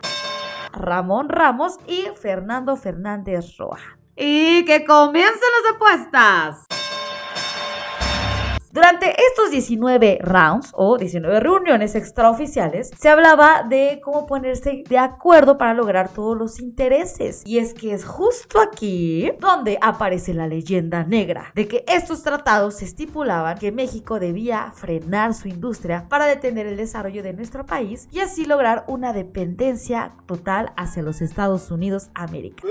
Ramón 0.71 1.29
Ramos 1.29 1.77
y 1.85 2.07
Fernando 2.19 2.75
Fernández 2.75 3.55
Roa. 3.57 3.77
Y 4.15 4.65
que 4.65 4.83
comiencen 4.83 5.35
las 5.63 5.75
apuestas. 5.75 6.65
Durante 8.73 9.15
estos 9.29 9.51
19 9.51 10.17
rounds 10.23 10.71
o 10.73 10.97
19 10.97 11.39
reuniones 11.41 11.93
extraoficiales, 11.93 12.89
se 12.97 13.07
hablaba 13.07 13.61
de 13.69 14.01
cómo 14.03 14.25
ponerse 14.25 14.83
de 14.89 14.97
acuerdo 14.97 15.59
para 15.59 15.75
lograr 15.75 16.09
todos 16.09 16.35
los 16.35 16.59
intereses. 16.59 17.43
Y 17.45 17.59
es 17.59 17.75
que 17.75 17.93
es 17.93 18.03
justo 18.03 18.59
aquí 18.59 19.31
donde 19.39 19.77
aparece 19.79 20.33
la 20.33 20.47
leyenda 20.47 21.03
negra 21.03 21.51
de 21.53 21.67
que 21.67 21.85
estos 21.87 22.23
tratados 22.23 22.81
estipulaban 22.81 23.59
que 23.59 23.71
México 23.71 24.19
debía 24.19 24.71
frenar 24.73 25.35
su 25.35 25.49
industria 25.49 26.07
para 26.09 26.25
detener 26.25 26.65
el 26.65 26.75
desarrollo 26.75 27.21
de 27.21 27.33
nuestro 27.33 27.67
país 27.67 28.07
y 28.11 28.21
así 28.21 28.43
lograr 28.43 28.85
una 28.87 29.13
dependencia 29.13 30.13
total 30.25 30.73
hacia 30.77 31.03
los 31.03 31.21
Estados 31.21 31.69
Unidos 31.69 32.09
América. 32.15 32.63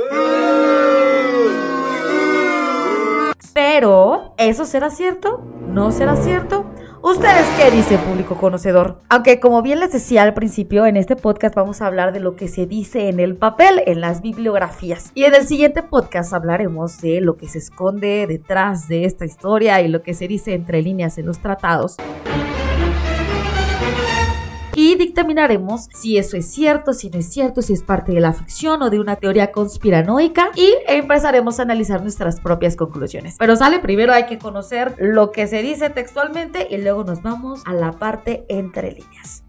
Pero, 3.52 4.34
¿eso 4.38 4.64
será 4.64 4.90
cierto? 4.90 5.42
¿No 5.68 5.92
será 5.92 6.16
cierto? 6.16 6.66
¿Ustedes 7.02 7.44
qué 7.58 7.70
dice 7.72 7.99
público 7.99 8.37
conocedor? 8.37 9.00
Aunque 9.08 9.40
como 9.40 9.61
bien 9.61 9.80
les 9.80 9.92
decía 9.92 10.22
al 10.22 10.34
principio, 10.34 10.87
en 10.87 10.96
este 10.96 11.16
podcast 11.16 11.54
vamos 11.54 11.82
a 11.82 11.88
hablar 11.88 12.12
de 12.12 12.20
lo 12.20 12.37
que 12.37 12.46
se 12.46 12.66
dice 12.66 13.08
en 13.08 13.18
el 13.18 13.37
papel, 13.37 13.82
en 13.87 14.00
las 14.00 14.22
bibliografías. 14.22 15.11
Y 15.14 15.25
en 15.25 15.34
el 15.34 15.46
siguiente 15.46 15.82
podcast 15.82 16.32
hablaremos 16.32 17.00
de 17.00 17.20
lo 17.20 17.37
que 17.37 17.49
se 17.49 17.58
esconde 17.58 18.26
detrás 18.28 18.87
de 18.87 19.04
esta 19.04 19.25
historia 19.25 19.80
y 19.80 19.88
lo 19.88 20.02
que 20.02 20.14
se 20.14 20.28
dice 20.28 20.54
entre 20.54 20.80
líneas 20.80 21.18
en 21.18 21.26
los 21.26 21.40
tratados 21.40 21.96
dictaminaremos 25.02 25.88
si 25.92 26.16
eso 26.16 26.37
es 26.37 26.47
cierto, 26.47 26.92
si 26.92 27.11
no 27.11 27.18
es 27.18 27.26
cierto, 27.26 27.62
si 27.62 27.73
es 27.73 27.82
parte 27.82 28.12
de 28.12 28.21
la 28.21 28.32
ficción 28.32 28.82
o 28.82 28.90
de 28.90 29.00
una 29.00 29.16
teoría 29.16 29.52
conspiranoica 29.52 30.50
y 30.54 30.73
empezaremos 30.88 31.59
a 31.59 31.62
analizar 31.62 32.02
nuestras 32.02 32.40
propias 32.40 32.76
conclusiones. 32.76 33.37
Pero 33.38 33.56
sale, 33.56 33.80
primero 33.80 34.12
hay 34.12 34.26
que 34.26 34.38
conocer 34.38 34.94
lo 34.99 35.32
que 35.32 35.47
se 35.47 35.62
dice 35.62 35.90
textualmente 35.90 36.68
y 36.71 36.78
luego 36.78 37.04
nos 37.04 37.23
vamos 37.23 37.62
a 37.66 37.73
la 37.73 37.92
parte 37.92 38.44
entre 38.49 38.92
líneas. 38.92 39.42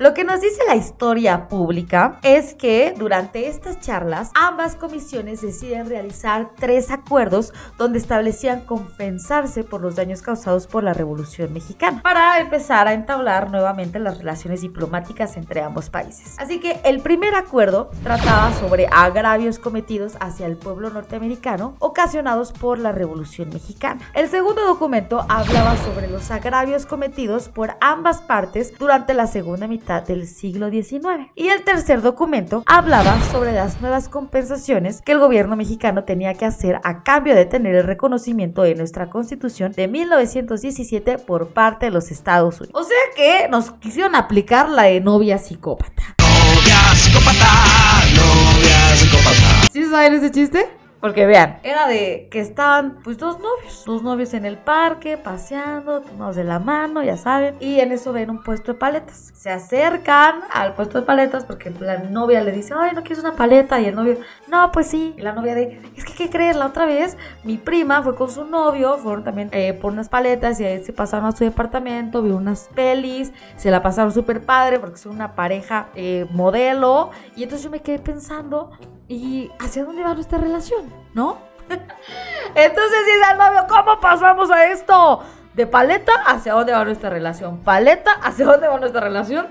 Lo 0.00 0.14
que 0.14 0.24
nos 0.24 0.40
dice 0.40 0.62
la 0.66 0.76
historia 0.76 1.46
pública 1.46 2.20
es 2.22 2.54
que 2.54 2.94
durante 2.96 3.48
estas 3.48 3.80
charlas 3.80 4.30
ambas 4.34 4.74
comisiones 4.74 5.42
deciden 5.42 5.90
realizar 5.90 6.52
tres 6.56 6.90
acuerdos 6.90 7.52
donde 7.76 7.98
establecían 7.98 8.62
compensarse 8.62 9.62
por 9.62 9.82
los 9.82 9.96
daños 9.96 10.22
causados 10.22 10.66
por 10.66 10.84
la 10.84 10.94
Revolución 10.94 11.52
Mexicana 11.52 12.00
para 12.00 12.40
empezar 12.40 12.88
a 12.88 12.94
entablar 12.94 13.50
nuevamente 13.50 13.98
las 13.98 14.16
relaciones 14.16 14.62
diplomáticas 14.62 15.36
entre 15.36 15.60
ambos 15.60 15.90
países. 15.90 16.34
Así 16.38 16.60
que 16.60 16.80
el 16.84 17.00
primer 17.00 17.34
acuerdo 17.34 17.90
trataba 18.02 18.54
sobre 18.54 18.86
agravios 18.90 19.58
cometidos 19.58 20.14
hacia 20.18 20.46
el 20.46 20.56
pueblo 20.56 20.88
norteamericano 20.88 21.76
ocasionados 21.78 22.52
por 22.52 22.78
la 22.78 22.92
Revolución 22.92 23.50
Mexicana. 23.50 24.00
El 24.14 24.30
segundo 24.30 24.64
documento 24.64 25.26
hablaba 25.28 25.76
sobre 25.76 26.08
los 26.08 26.30
agravios 26.30 26.86
cometidos 26.86 27.50
por 27.50 27.74
ambas 27.82 28.22
partes 28.22 28.72
durante 28.78 29.12
la 29.12 29.26
segunda 29.26 29.66
mitad 29.66 29.89
del 29.98 30.28
siglo 30.28 30.70
XIX. 30.70 31.32
Y 31.34 31.48
el 31.48 31.64
tercer 31.64 32.00
documento 32.00 32.62
hablaba 32.66 33.20
sobre 33.32 33.52
las 33.52 33.80
nuevas 33.80 34.08
compensaciones 34.08 35.02
que 35.02 35.12
el 35.12 35.18
gobierno 35.18 35.56
mexicano 35.56 36.04
tenía 36.04 36.34
que 36.34 36.44
hacer 36.44 36.80
a 36.84 37.02
cambio 37.02 37.34
de 37.34 37.46
tener 37.46 37.74
el 37.74 37.84
reconocimiento 37.84 38.62
de 38.62 38.76
nuestra 38.76 39.10
constitución 39.10 39.72
de 39.72 39.88
1917 39.88 41.18
por 41.18 41.48
parte 41.48 41.86
de 41.86 41.92
los 41.92 42.12
Estados 42.12 42.60
Unidos. 42.60 42.80
O 42.80 42.84
sea 42.84 42.96
que 43.16 43.48
nos 43.48 43.72
quisieron 43.72 44.14
aplicar 44.14 44.68
la 44.68 44.84
de 44.84 45.00
novia 45.00 45.38
psicópata. 45.38 46.14
Novia 46.20 46.94
psicópata, 46.94 48.04
novia 48.14 48.96
psicópata. 48.96 49.72
¿Sí 49.72 49.84
saben 49.86 50.14
ese 50.14 50.30
chiste? 50.30 50.79
Porque 51.00 51.24
vean, 51.24 51.58
era 51.62 51.86
de 51.86 52.28
que 52.30 52.40
estaban 52.40 52.98
pues 53.02 53.16
dos 53.16 53.38
novios, 53.40 53.84
dos 53.86 54.02
novios 54.02 54.34
en 54.34 54.44
el 54.44 54.58
parque, 54.58 55.16
paseando, 55.16 56.02
tomados 56.02 56.36
de 56.36 56.44
la 56.44 56.58
mano, 56.58 57.02
ya 57.02 57.16
saben, 57.16 57.56
y 57.58 57.80
en 57.80 57.92
eso 57.92 58.12
ven 58.12 58.28
un 58.28 58.42
puesto 58.42 58.72
de 58.72 58.78
paletas. 58.78 59.32
Se 59.34 59.50
acercan 59.50 60.40
al 60.52 60.74
puesto 60.74 61.00
de 61.00 61.06
paletas 61.06 61.46
porque 61.46 61.70
la 61.80 61.98
novia 61.98 62.42
le 62.42 62.52
dice, 62.52 62.74
ay, 62.76 62.90
¿no 62.94 63.02
quieres 63.02 63.20
una 63.20 63.34
paleta? 63.34 63.80
Y 63.80 63.86
el 63.86 63.94
novio, 63.94 64.18
no, 64.48 64.70
pues 64.72 64.88
sí. 64.88 65.14
Y 65.16 65.22
la 65.22 65.32
novia 65.32 65.54
de, 65.54 65.80
es 65.96 66.04
que, 66.04 66.12
¿qué 66.12 66.28
crees? 66.28 66.54
La 66.56 66.66
otra 66.66 66.84
vez 66.84 67.16
mi 67.44 67.56
prima 67.56 68.02
fue 68.02 68.14
con 68.14 68.30
su 68.30 68.44
novio, 68.44 68.98
fueron 68.98 69.24
también 69.24 69.48
eh, 69.52 69.72
por 69.72 69.92
unas 69.92 70.10
paletas 70.10 70.60
y 70.60 70.64
ahí 70.64 70.84
se 70.84 70.92
pasaron 70.92 71.26
a 71.26 71.32
su 71.32 71.44
departamento, 71.44 72.20
vieron 72.20 72.42
unas 72.42 72.68
pelis, 72.74 73.32
se 73.56 73.70
la 73.70 73.82
pasaron 73.82 74.12
súper 74.12 74.44
padre 74.44 74.78
porque 74.78 74.98
son 74.98 75.12
una 75.12 75.34
pareja 75.34 75.88
eh, 75.94 76.26
modelo. 76.30 77.10
Y 77.36 77.44
entonces 77.44 77.64
yo 77.64 77.70
me 77.70 77.80
quedé 77.80 77.98
pensando, 77.98 78.70
¿y 79.10 79.50
hacia 79.58 79.84
dónde 79.84 80.04
va 80.04 80.14
nuestra 80.14 80.38
relación? 80.38 80.88
¿No? 81.14 81.38
Entonces 81.68 83.06
dice 83.06 83.24
al 83.28 83.38
novio, 83.38 83.66
¿cómo 83.68 84.00
pasamos 84.00 84.50
a 84.50 84.66
esto? 84.66 85.20
De 85.54 85.66
paleta, 85.66 86.12
¿hacia 86.26 86.52
dónde 86.52 86.72
va 86.72 86.84
nuestra 86.84 87.10
relación? 87.10 87.58
Paleta, 87.58 88.12
¿hacia 88.22 88.46
dónde 88.46 88.68
va 88.68 88.78
nuestra 88.78 89.00
relación? 89.00 89.48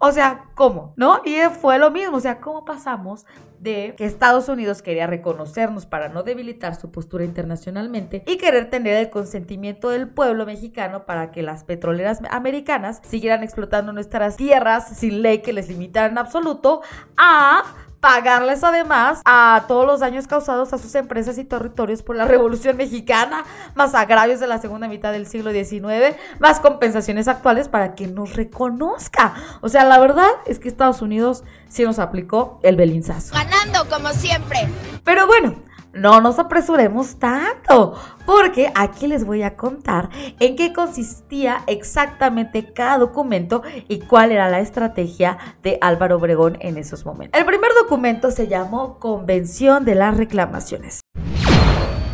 O 0.00 0.12
sea, 0.12 0.44
¿cómo? 0.54 0.92
¿No? 0.96 1.22
Y 1.24 1.36
fue 1.60 1.78
lo 1.78 1.90
mismo, 1.90 2.16
o 2.16 2.20
sea, 2.20 2.40
¿cómo 2.40 2.64
pasamos 2.64 3.26
de 3.58 3.94
que 3.96 4.04
Estados 4.04 4.48
Unidos 4.48 4.82
quería 4.82 5.08
reconocernos 5.08 5.86
para 5.86 6.08
no 6.08 6.22
debilitar 6.22 6.76
su 6.76 6.92
postura 6.92 7.24
internacionalmente 7.24 8.22
y 8.26 8.36
querer 8.36 8.70
tener 8.70 8.94
el 8.96 9.10
consentimiento 9.10 9.88
del 9.88 10.08
pueblo 10.08 10.46
mexicano 10.46 11.04
para 11.04 11.32
que 11.32 11.42
las 11.42 11.64
petroleras 11.64 12.20
americanas 12.30 13.00
siguieran 13.04 13.42
explotando 13.42 13.92
nuestras 13.92 14.36
tierras 14.36 14.96
sin 14.96 15.22
ley 15.22 15.38
que 15.38 15.52
les 15.52 15.68
limitara 15.68 16.06
en 16.06 16.18
absoluto 16.18 16.82
a 17.16 17.64
pagarles 18.00 18.62
además 18.62 19.20
a 19.24 19.64
todos 19.66 19.86
los 19.86 20.00
daños 20.00 20.26
causados 20.26 20.72
a 20.72 20.78
sus 20.78 20.94
empresas 20.94 21.38
y 21.38 21.44
territorios 21.44 22.02
por 22.02 22.16
la 22.16 22.24
Revolución 22.24 22.76
Mexicana, 22.76 23.44
más 23.74 23.94
agravios 23.94 24.40
de 24.40 24.46
la 24.46 24.58
segunda 24.58 24.88
mitad 24.88 25.12
del 25.12 25.26
siglo 25.26 25.50
XIX, 25.52 26.16
más 26.38 26.60
compensaciones 26.60 27.28
actuales 27.28 27.68
para 27.68 27.94
que 27.94 28.06
nos 28.06 28.34
reconozca. 28.34 29.34
O 29.60 29.68
sea, 29.68 29.84
la 29.84 29.98
verdad 29.98 30.28
es 30.46 30.58
que 30.58 30.68
Estados 30.68 31.02
Unidos 31.02 31.44
sí 31.68 31.84
nos 31.84 31.98
aplicó 31.98 32.60
el 32.62 32.76
belinzazo. 32.76 33.34
Ganando 33.34 33.88
como 33.88 34.10
siempre. 34.10 34.68
Pero 35.04 35.26
bueno, 35.26 35.56
no 36.00 36.20
nos 36.20 36.38
apresuremos 36.38 37.18
tanto, 37.18 37.94
porque 38.26 38.72
aquí 38.74 39.06
les 39.06 39.24
voy 39.24 39.42
a 39.42 39.56
contar 39.56 40.10
en 40.38 40.56
qué 40.56 40.72
consistía 40.72 41.62
exactamente 41.66 42.72
cada 42.72 42.98
documento 42.98 43.62
y 43.88 44.00
cuál 44.00 44.32
era 44.32 44.48
la 44.48 44.60
estrategia 44.60 45.38
de 45.62 45.78
Álvaro 45.80 46.16
Obregón 46.16 46.58
en 46.60 46.78
esos 46.78 47.04
momentos. 47.04 47.38
El 47.38 47.46
primer 47.46 47.70
documento 47.80 48.30
se 48.30 48.48
llamó 48.48 48.98
Convención 48.98 49.84
de 49.84 49.94
las 49.94 50.16
Reclamaciones. 50.16 51.00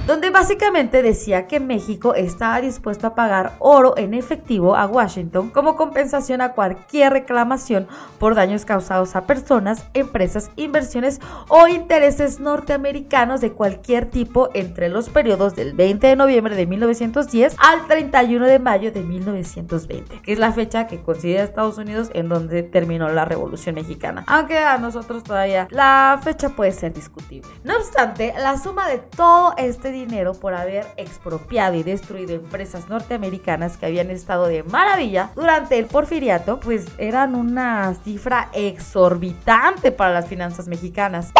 Donde 0.06 0.28
básicamente 0.28 1.02
decía 1.02 1.46
que 1.46 1.61
México 1.61 2.14
estaba 2.14 2.61
dispuesto 2.61 3.06
a 3.06 3.14
pagar 3.14 3.54
oro 3.58 3.94
en 3.96 4.12
efectivo 4.12 4.76
a 4.76 4.87
Washington 4.87 5.49
como 5.49 5.76
compensación 5.76 6.42
a 6.42 6.52
cualquier 6.52 7.12
reclamación 7.12 7.88
por 8.18 8.34
daños 8.34 8.66
causados 8.66 9.16
a 9.16 9.26
personas, 9.26 9.87
empresas, 9.94 10.50
inversiones 10.56 11.20
o 11.49 11.68
intereses 11.68 12.38
norteamericanos 12.38 13.40
de 13.40 13.52
cualquier 13.52 14.11
tipo 14.11 14.50
entre 14.52 14.90
los 14.90 15.08
periodos 15.08 15.56
del 15.56 15.73
20 15.73 16.06
de 16.06 16.16
noviembre 16.16 16.54
de 16.54 16.66
1910 16.66 17.56
al 17.58 17.87
31 17.87 18.44
de 18.46 18.58
mayo 18.58 18.92
de 18.92 19.02
1920, 19.02 20.20
que 20.20 20.32
es 20.32 20.38
la 20.38 20.52
fecha 20.52 20.87
que 20.87 21.00
considera 21.00 21.44
Estados 21.44 21.78
Unidos 21.78 22.11
en 22.12 22.28
donde 22.28 22.62
terminó 22.62 23.08
la 23.08 23.25
Revolución 23.25 23.75
Mexicana. 23.75 24.25
Aunque 24.26 24.58
a 24.58 24.76
nosotros 24.76 25.25
todavía 25.25 25.66
la 25.70 26.20
fecha 26.23 26.50
puede 26.50 26.73
ser 26.73 26.92
discutible. 26.92 27.49
No 27.64 27.76
obstante, 27.76 28.34
la 28.38 28.58
suma 28.58 28.87
de 28.88 28.99
todo 28.99 29.54
este 29.56 29.93
dinero 29.94 30.34
por 30.34 30.54
haber 30.54 30.86
expropiado 30.96 31.74
y 31.76 31.82
destruido 31.82 32.34
empresas 32.34 32.88
norteamericanas 32.88 33.76
que 33.76 33.86
habían 33.86 34.10
estado 34.10 34.46
de 34.46 34.62
maravilla 34.62 35.30
durante 35.34 35.78
el 35.78 35.86
porfiriato, 35.86 36.60
pues 36.60 36.86
eran 36.98 37.34
una 37.34 37.94
cifra 38.04 38.50
exorbitante 38.52 39.92
para 39.92 40.12
las 40.12 40.28
finanzas 40.28 40.68
mexicanas. 40.68 41.32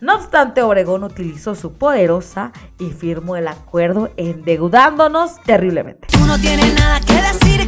No 0.00 0.14
obstante, 0.14 0.62
Obregón 0.62 1.02
utilizó 1.02 1.56
su 1.56 1.72
poderosa 1.72 2.52
y 2.78 2.90
firmó 2.90 3.36
el 3.36 3.48
acuerdo 3.48 4.10
endeudándonos 4.16 5.42
terriblemente. 5.42 6.06
Tú 6.12 6.20
no 6.20 6.36
nada 6.38 7.00
que 7.00 7.14
decir. 7.14 7.67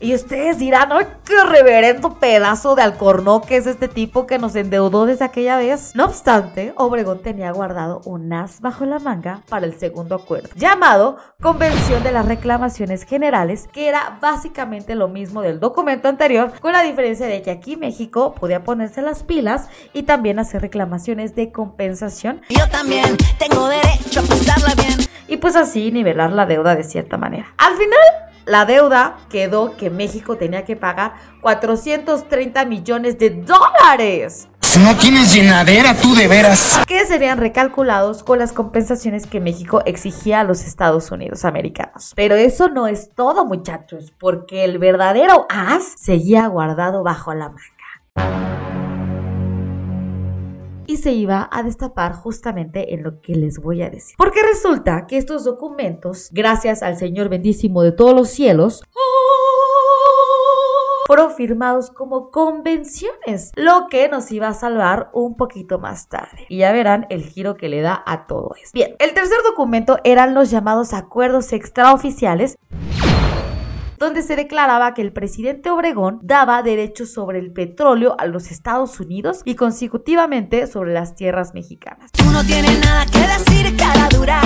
Y 0.00 0.14
ustedes 0.14 0.58
dirán, 0.58 0.92
¡ay, 0.92 1.06
qué 1.24 1.34
reverendo 1.44 2.20
pedazo 2.20 2.76
de 2.76 2.82
alcornoque 2.82 3.56
es 3.56 3.66
este 3.66 3.88
tipo 3.88 4.28
que 4.28 4.38
nos 4.38 4.54
endeudó 4.54 5.06
desde 5.06 5.24
aquella 5.24 5.56
vez! 5.56 5.90
No 5.96 6.04
obstante, 6.04 6.72
Obregón 6.76 7.20
tenía 7.20 7.50
guardado 7.50 8.00
un 8.04 8.32
as 8.32 8.60
bajo 8.60 8.84
la 8.84 9.00
manga 9.00 9.42
para 9.48 9.66
el 9.66 9.76
segundo 9.76 10.14
acuerdo, 10.14 10.50
llamado 10.54 11.16
Convención 11.42 12.04
de 12.04 12.12
las 12.12 12.26
Reclamaciones 12.26 13.02
Generales, 13.02 13.66
que 13.72 13.88
era 13.88 14.18
básicamente 14.20 14.94
lo 14.94 15.08
mismo 15.08 15.42
del 15.42 15.58
documento 15.58 16.06
anterior, 16.08 16.52
con 16.60 16.72
la 16.72 16.82
diferencia 16.82 17.26
de 17.26 17.42
que 17.42 17.50
aquí 17.50 17.76
México 17.76 18.36
podía 18.38 18.62
ponerse 18.62 19.02
las 19.02 19.24
pilas 19.24 19.68
y 19.92 20.04
también 20.04 20.38
hacer 20.38 20.62
reclamaciones 20.62 21.34
de 21.34 21.50
compensación 21.50 22.42
Yo 22.50 22.68
también 22.68 23.16
tengo 23.38 23.66
derecho 23.68 24.20
a 24.20 24.22
pasarla 24.22 24.74
bien. 24.76 24.98
y 25.26 25.38
pues 25.38 25.56
así 25.56 25.90
nivelar 25.90 26.30
la 26.30 26.46
deuda 26.46 26.76
de 26.76 26.84
cierta 26.84 27.16
manera. 27.16 27.52
Al 27.56 27.76
final, 27.76 28.27
la 28.48 28.64
deuda 28.64 29.18
quedó 29.28 29.76
que 29.76 29.90
México 29.90 30.36
tenía 30.36 30.64
que 30.64 30.74
pagar 30.74 31.14
430 31.42 32.64
millones 32.64 33.18
de 33.18 33.30
dólares. 33.30 34.48
No 34.80 34.96
tienes 34.96 35.34
llenadera, 35.34 35.94
tú 35.94 36.14
de 36.14 36.28
veras. 36.28 36.80
que 36.86 37.04
serían 37.04 37.38
recalculados 37.38 38.22
con 38.22 38.38
las 38.38 38.52
compensaciones 38.52 39.26
que 39.26 39.40
México 39.40 39.82
exigía 39.86 40.40
a 40.40 40.44
los 40.44 40.64
Estados 40.64 41.10
Unidos 41.10 41.44
americanos. 41.44 42.12
Pero 42.16 42.34
eso 42.36 42.68
no 42.68 42.86
es 42.86 43.10
todo, 43.14 43.44
muchachos, 43.44 44.12
porque 44.18 44.64
el 44.64 44.78
verdadero 44.78 45.46
as 45.48 45.94
seguía 45.96 46.46
guardado 46.46 47.02
bajo 47.02 47.34
la 47.34 47.50
manga. 47.50 48.47
Y 50.88 50.96
se 50.96 51.12
iba 51.12 51.48
a 51.52 51.62
destapar 51.62 52.14
justamente 52.14 52.94
en 52.94 53.02
lo 53.02 53.20
que 53.20 53.34
les 53.34 53.58
voy 53.58 53.82
a 53.82 53.90
decir. 53.90 54.16
Porque 54.16 54.40
resulta 54.42 55.06
que 55.06 55.18
estos 55.18 55.44
documentos, 55.44 56.30
gracias 56.32 56.82
al 56.82 56.96
Señor 56.96 57.28
bendísimo 57.28 57.82
de 57.82 57.92
todos 57.92 58.14
los 58.14 58.30
cielos, 58.30 58.82
fueron 61.06 61.30
firmados 61.32 61.90
como 61.90 62.30
convenciones, 62.30 63.52
lo 63.54 63.86
que 63.90 64.08
nos 64.08 64.32
iba 64.32 64.48
a 64.48 64.54
salvar 64.54 65.10
un 65.12 65.36
poquito 65.36 65.78
más 65.78 66.08
tarde. 66.08 66.46
Y 66.48 66.58
ya 66.58 66.72
verán 66.72 67.06
el 67.10 67.22
giro 67.22 67.56
que 67.56 67.68
le 67.68 67.82
da 67.82 68.02
a 68.06 68.26
todo 68.26 68.52
esto. 68.56 68.70
Bien, 68.72 68.96
el 68.98 69.12
tercer 69.12 69.38
documento 69.44 69.98
eran 70.04 70.32
los 70.32 70.50
llamados 70.50 70.94
acuerdos 70.94 71.52
extraoficiales 71.52 72.56
donde 73.98 74.22
se 74.22 74.36
declaraba 74.36 74.94
que 74.94 75.02
el 75.02 75.12
presidente 75.12 75.70
Obregón 75.70 76.20
daba 76.22 76.62
derechos 76.62 77.12
sobre 77.12 77.38
el 77.38 77.52
petróleo 77.52 78.16
a 78.18 78.26
los 78.26 78.50
Estados 78.50 78.98
Unidos 79.00 79.42
y 79.44 79.54
consecutivamente 79.54 80.66
sobre 80.66 80.92
las 80.92 81.14
tierras 81.14 81.54
mexicanas. 81.54 82.12
Tú 82.12 82.24
no 82.30 82.44
tienes 82.44 82.80
nada 82.80 83.04
que 83.06 83.18
decir, 83.18 83.76
cara 83.76 84.08
dura. 84.16 84.40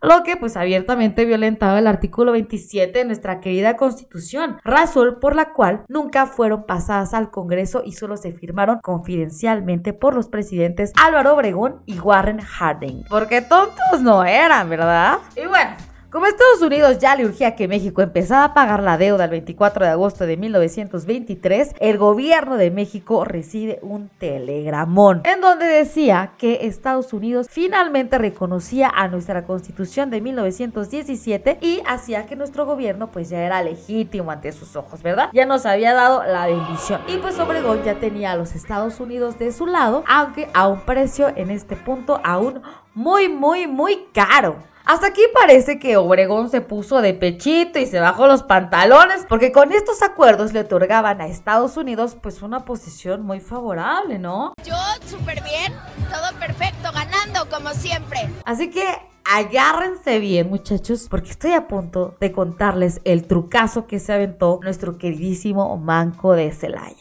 Lo 0.00 0.22
que 0.22 0.36
pues 0.36 0.56
abiertamente 0.56 1.24
violentaba 1.24 1.78
el 1.78 1.88
artículo 1.88 2.32
27 2.32 3.00
de 3.00 3.04
nuestra 3.04 3.40
querida 3.40 3.76
constitución, 3.76 4.58
razón 4.62 5.18
por 5.20 5.34
la 5.34 5.52
cual 5.52 5.82
nunca 5.88 6.26
fueron 6.26 6.66
pasadas 6.66 7.14
al 7.14 7.30
Congreso 7.30 7.82
y 7.84 7.92
solo 7.92 8.16
se 8.16 8.32
firmaron 8.32 8.78
confidencialmente 8.80 9.92
por 9.92 10.14
los 10.14 10.28
presidentes 10.28 10.92
Álvaro 11.02 11.34
Obregón 11.34 11.82
y 11.84 11.98
Warren 11.98 12.40
Harding. 12.40 13.04
Porque 13.08 13.42
tontos 13.42 14.00
no 14.00 14.24
eran, 14.24 14.68
¿verdad? 14.68 15.18
Y 15.34 15.46
bueno. 15.46 15.87
Como 16.10 16.24
Estados 16.24 16.62
Unidos 16.62 16.96
ya 16.98 17.14
le 17.16 17.26
urgía 17.26 17.54
que 17.54 17.68
México 17.68 18.00
empezara 18.00 18.44
a 18.44 18.54
pagar 18.54 18.82
la 18.82 18.96
deuda 18.96 19.24
el 19.24 19.30
24 19.30 19.84
de 19.84 19.90
agosto 19.90 20.24
de 20.24 20.38
1923, 20.38 21.74
el 21.80 21.98
gobierno 21.98 22.56
de 22.56 22.70
México 22.70 23.26
recibe 23.26 23.78
un 23.82 24.08
telegramón 24.18 25.20
en 25.26 25.42
donde 25.42 25.66
decía 25.66 26.32
que 26.38 26.60
Estados 26.62 27.12
Unidos 27.12 27.46
finalmente 27.50 28.16
reconocía 28.16 28.88
a 28.88 29.08
nuestra 29.08 29.44
constitución 29.44 30.08
de 30.08 30.22
1917 30.22 31.58
y 31.60 31.82
hacía 31.86 32.24
que 32.24 32.36
nuestro 32.36 32.64
gobierno 32.64 33.08
pues 33.08 33.28
ya 33.28 33.42
era 33.42 33.62
legítimo 33.62 34.30
ante 34.30 34.52
sus 34.52 34.76
ojos, 34.76 35.02
¿verdad? 35.02 35.28
Ya 35.34 35.44
nos 35.44 35.66
había 35.66 35.92
dado 35.92 36.24
la 36.24 36.46
bendición. 36.46 37.02
Y 37.06 37.18
pues 37.18 37.38
Obregón 37.38 37.82
ya 37.84 37.96
tenía 37.96 38.32
a 38.32 38.36
los 38.36 38.54
Estados 38.54 38.98
Unidos 38.98 39.38
de 39.38 39.52
su 39.52 39.66
lado, 39.66 40.04
aunque 40.08 40.48
a 40.54 40.68
un 40.68 40.80
precio 40.80 41.28
en 41.36 41.50
este 41.50 41.76
punto 41.76 42.18
aún 42.24 42.62
muy, 42.94 43.28
muy, 43.28 43.66
muy 43.66 44.06
caro. 44.14 44.56
Hasta 44.88 45.08
aquí 45.08 45.20
parece 45.34 45.78
que 45.78 45.98
Obregón 45.98 46.48
se 46.48 46.62
puso 46.62 47.02
de 47.02 47.12
pechito 47.12 47.78
y 47.78 47.84
se 47.84 48.00
bajó 48.00 48.26
los 48.26 48.42
pantalones, 48.42 49.26
porque 49.28 49.52
con 49.52 49.70
estos 49.70 50.00
acuerdos 50.00 50.54
le 50.54 50.60
otorgaban 50.60 51.20
a 51.20 51.26
Estados 51.26 51.76
Unidos 51.76 52.16
pues 52.18 52.40
una 52.40 52.64
posición 52.64 53.20
muy 53.20 53.40
favorable, 53.40 54.18
¿no? 54.18 54.54
Yo 54.64 54.74
súper 55.04 55.42
bien, 55.42 55.74
todo 56.10 56.40
perfecto, 56.40 56.88
ganando 56.94 57.54
como 57.54 57.68
siempre. 57.74 58.30
Así 58.46 58.70
que 58.70 58.86
agárrense 59.26 60.20
bien, 60.20 60.48
muchachos, 60.48 61.06
porque 61.10 61.32
estoy 61.32 61.52
a 61.52 61.68
punto 61.68 62.16
de 62.18 62.32
contarles 62.32 63.02
el 63.04 63.26
trucazo 63.26 63.86
que 63.86 63.98
se 63.98 64.14
aventó 64.14 64.58
nuestro 64.62 64.96
queridísimo 64.96 65.76
Manco 65.76 66.32
de 66.32 66.50
Celaya. 66.50 66.96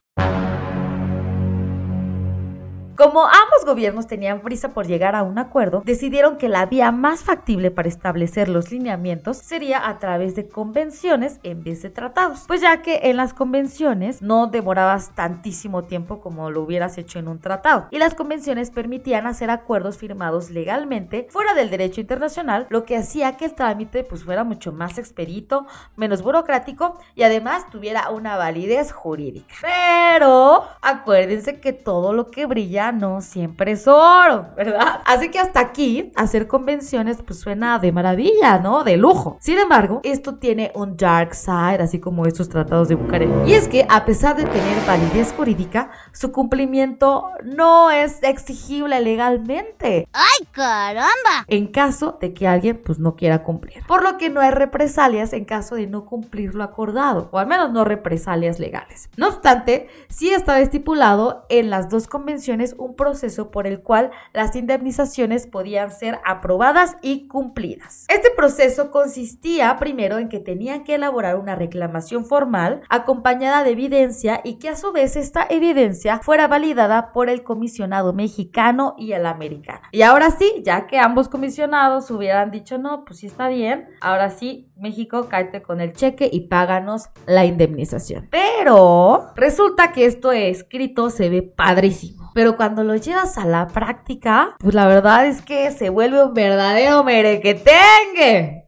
Como 2.97 3.25
gobiernos 3.67 4.07
tenían 4.07 4.39
prisa 4.39 4.69
por 4.73 4.87
llegar 4.87 5.13
a 5.13 5.23
un 5.23 5.37
acuerdo, 5.37 5.83
decidieron 5.85 6.37
que 6.37 6.47
la 6.47 6.65
vía 6.65 6.91
más 6.91 7.23
factible 7.23 7.69
para 7.69 7.89
establecer 7.89 8.47
los 8.47 8.71
lineamientos 8.71 9.37
sería 9.37 9.87
a 9.87 9.99
través 9.99 10.35
de 10.35 10.47
convenciones 10.47 11.39
en 11.43 11.63
vez 11.63 11.81
de 11.81 11.89
tratados. 11.89 12.45
Pues 12.47 12.61
ya 12.61 12.81
que 12.81 13.01
en 13.03 13.17
las 13.17 13.33
convenciones 13.33 14.21
no 14.21 14.47
demorabas 14.47 15.13
tantísimo 15.15 15.83
tiempo 15.83 16.21
como 16.21 16.49
lo 16.49 16.61
hubieras 16.61 16.97
hecho 16.97 17.19
en 17.19 17.27
un 17.27 17.39
tratado. 17.39 17.87
Y 17.91 17.99
las 17.99 18.15
convenciones 18.15 18.71
permitían 18.71 19.27
hacer 19.27 19.49
acuerdos 19.49 19.97
firmados 19.97 20.49
legalmente 20.49 21.27
fuera 21.29 21.53
del 21.53 21.69
derecho 21.69 21.99
internacional, 21.99 22.67
lo 22.69 22.85
que 22.85 22.95
hacía 22.95 23.35
que 23.35 23.45
el 23.45 23.53
trámite 23.53 24.05
pues 24.05 24.23
fuera 24.23 24.45
mucho 24.45 24.71
más 24.71 24.97
expedito, 24.97 25.67
menos 25.97 26.21
burocrático 26.21 26.97
y 27.15 27.23
además 27.23 27.69
tuviera 27.69 28.09
una 28.11 28.37
validez 28.37 28.93
jurídica. 28.93 29.55
Pero 29.61 30.63
acuérdense 30.81 31.59
que 31.59 31.73
todo 31.73 32.13
lo 32.13 32.31
que 32.31 32.45
brilla 32.45 32.93
no 32.93 33.19
siempre 33.19 33.56
es 33.65 33.87
oro, 33.87 34.47
¿verdad? 34.55 35.01
Así 35.05 35.29
que 35.29 35.39
hasta 35.39 35.59
aquí 35.59 36.11
hacer 36.15 36.47
convenciones 36.47 37.17
pues 37.25 37.39
suena 37.39 37.79
de 37.79 37.91
maravilla, 37.91 38.59
¿no? 38.59 38.83
De 38.83 38.97
lujo. 38.97 39.37
Sin 39.41 39.57
embargo, 39.57 40.01
esto 40.03 40.35
tiene 40.35 40.71
un 40.75 40.95
dark 40.95 41.33
side, 41.33 41.81
así 41.81 41.99
como 41.99 42.25
estos 42.25 42.49
tratados 42.49 42.87
de 42.87 42.95
Bucarest. 42.95 43.47
Y 43.47 43.53
es 43.53 43.67
que 43.67 43.85
a 43.89 44.05
pesar 44.05 44.35
de 44.35 44.43
tener 44.43 44.85
validez 44.85 45.33
jurídica, 45.35 45.91
su 46.13 46.31
cumplimiento 46.31 47.31
no 47.43 47.91
es 47.91 48.21
exigible 48.23 48.99
legalmente 49.01 50.07
¡Ay, 50.13 50.47
caramba! 50.51 51.45
en 51.47 51.67
caso 51.67 52.17
de 52.21 52.33
que 52.33 52.47
alguien 52.47 52.81
pues 52.83 52.99
no 52.99 53.15
quiera 53.15 53.43
cumplir. 53.43 53.85
Por 53.87 54.03
lo 54.03 54.17
que 54.17 54.29
no 54.29 54.41
hay 54.41 54.51
represalias 54.51 55.33
en 55.33 55.45
caso 55.45 55.75
de 55.75 55.87
no 55.87 56.05
cumplir 56.05 56.55
lo 56.55 56.63
acordado, 56.63 57.29
o 57.31 57.39
al 57.39 57.47
menos 57.47 57.71
no 57.71 57.83
represalias 57.83 58.59
legales. 58.59 59.09
No 59.17 59.27
obstante, 59.27 59.87
sí 60.09 60.29
estaba 60.29 60.59
estipulado 60.59 61.45
en 61.49 61.69
las 61.69 61.89
dos 61.89 62.07
convenciones 62.07 62.75
un 62.77 62.95
proceso 62.95 63.46
por 63.51 63.67
el 63.67 63.81
cual 63.81 64.11
las 64.33 64.55
indemnizaciones 64.55 65.47
podían 65.47 65.91
ser 65.91 66.19
aprobadas 66.25 66.97
y 67.01 67.27
cumplidas. 67.27 68.05
Este 68.09 68.29
proceso 68.35 68.91
consistía 68.91 69.75
primero 69.77 70.17
en 70.17 70.29
que 70.29 70.39
tenían 70.39 70.83
que 70.83 70.95
elaborar 70.95 71.37
una 71.37 71.55
reclamación 71.55 72.25
formal 72.25 72.81
acompañada 72.89 73.63
de 73.63 73.71
evidencia 73.71 74.41
y 74.43 74.59
que 74.59 74.69
a 74.69 74.75
su 74.75 74.91
vez 74.91 75.15
esta 75.15 75.45
evidencia 75.49 76.19
fuera 76.19 76.47
validada 76.47 77.11
por 77.13 77.29
el 77.29 77.43
comisionado 77.43 78.13
mexicano 78.13 78.95
y 78.97 79.13
el 79.13 79.25
americano. 79.25 79.81
Y 79.91 80.01
ahora 80.01 80.31
sí, 80.31 80.61
ya 80.63 80.87
que 80.87 80.99
ambos 80.99 81.29
comisionados 81.29 82.09
hubieran 82.11 82.51
dicho 82.51 82.77
no, 82.77 83.05
pues 83.05 83.19
sí 83.19 83.27
está 83.27 83.47
bien, 83.47 83.87
ahora 84.01 84.29
sí, 84.29 84.71
México, 84.75 85.27
cállate 85.29 85.61
con 85.61 85.81
el 85.81 85.93
cheque 85.93 86.29
y 86.31 86.47
páganos 86.47 87.09
la 87.25 87.45
indemnización. 87.45 88.27
Pero 88.29 89.31
resulta 89.35 89.91
que 89.91 90.05
esto 90.05 90.31
escrito 90.31 91.09
se 91.09 91.29
ve 91.29 91.41
padrísimo. 91.41 92.26
Pero 92.37 92.55
cuando 92.55 92.83
lo 92.83 92.95
llevas 92.95 93.39
a 93.39 93.47
la 93.47 93.65
práctica, 93.65 94.55
pues 94.59 94.75
la 94.75 94.85
verdad 94.85 95.25
es 95.25 95.41
que 95.41 95.71
se 95.71 95.89
vuelve 95.89 96.23
un 96.23 96.35
verdadero 96.35 97.03
merequetengue. 97.03 98.66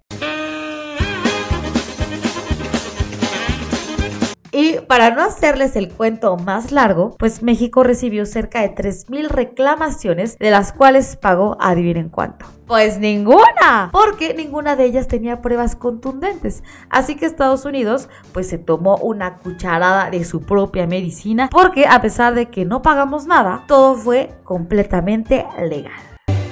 Y 4.61 4.81
para 4.81 5.11
no 5.11 5.21
hacerles 5.21 5.77
el 5.77 5.87
cuento 5.87 6.35
más 6.35 6.73
largo, 6.73 7.15
pues 7.17 7.41
México 7.41 7.81
recibió 7.81 8.25
cerca 8.25 8.59
de 8.59 8.75
3.000 8.75 9.29
reclamaciones, 9.29 10.37
de 10.37 10.51
las 10.51 10.73
cuales 10.73 11.15
pagó, 11.15 11.55
adivinen 11.61 12.09
cuánto. 12.09 12.45
Pues 12.67 12.99
ninguna, 12.99 13.89
porque 13.93 14.33
ninguna 14.33 14.75
de 14.75 14.83
ellas 14.83 15.07
tenía 15.07 15.41
pruebas 15.41 15.77
contundentes. 15.77 16.61
Así 16.89 17.15
que 17.15 17.25
Estados 17.25 17.63
Unidos 17.63 18.09
pues 18.33 18.49
se 18.49 18.57
tomó 18.57 18.97
una 18.97 19.37
cucharada 19.37 20.09
de 20.09 20.25
su 20.25 20.41
propia 20.41 20.85
medicina, 20.87 21.47
porque 21.49 21.85
a 21.87 22.01
pesar 22.01 22.35
de 22.35 22.47
que 22.47 22.65
no 22.65 22.81
pagamos 22.81 23.27
nada, 23.27 23.63
todo 23.65 23.95
fue 23.95 24.33
completamente 24.43 25.45
legal. 25.69 25.93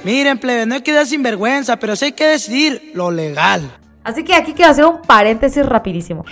Miren, 0.02 0.38
plebe, 0.38 0.64
no 0.64 0.76
hay 0.76 0.80
que 0.80 0.94
dar 0.94 1.04
sinvergüenza, 1.04 1.76
pero 1.76 1.94
sí 1.94 2.06
hay 2.06 2.12
que 2.12 2.26
decidir 2.26 2.90
lo 2.94 3.10
legal. 3.10 3.70
Así 4.02 4.24
que 4.24 4.34
aquí 4.34 4.54
quiero 4.54 4.70
hacer 4.70 4.86
un 4.86 5.02
paréntesis 5.02 5.66
rapidísimo. 5.66 6.24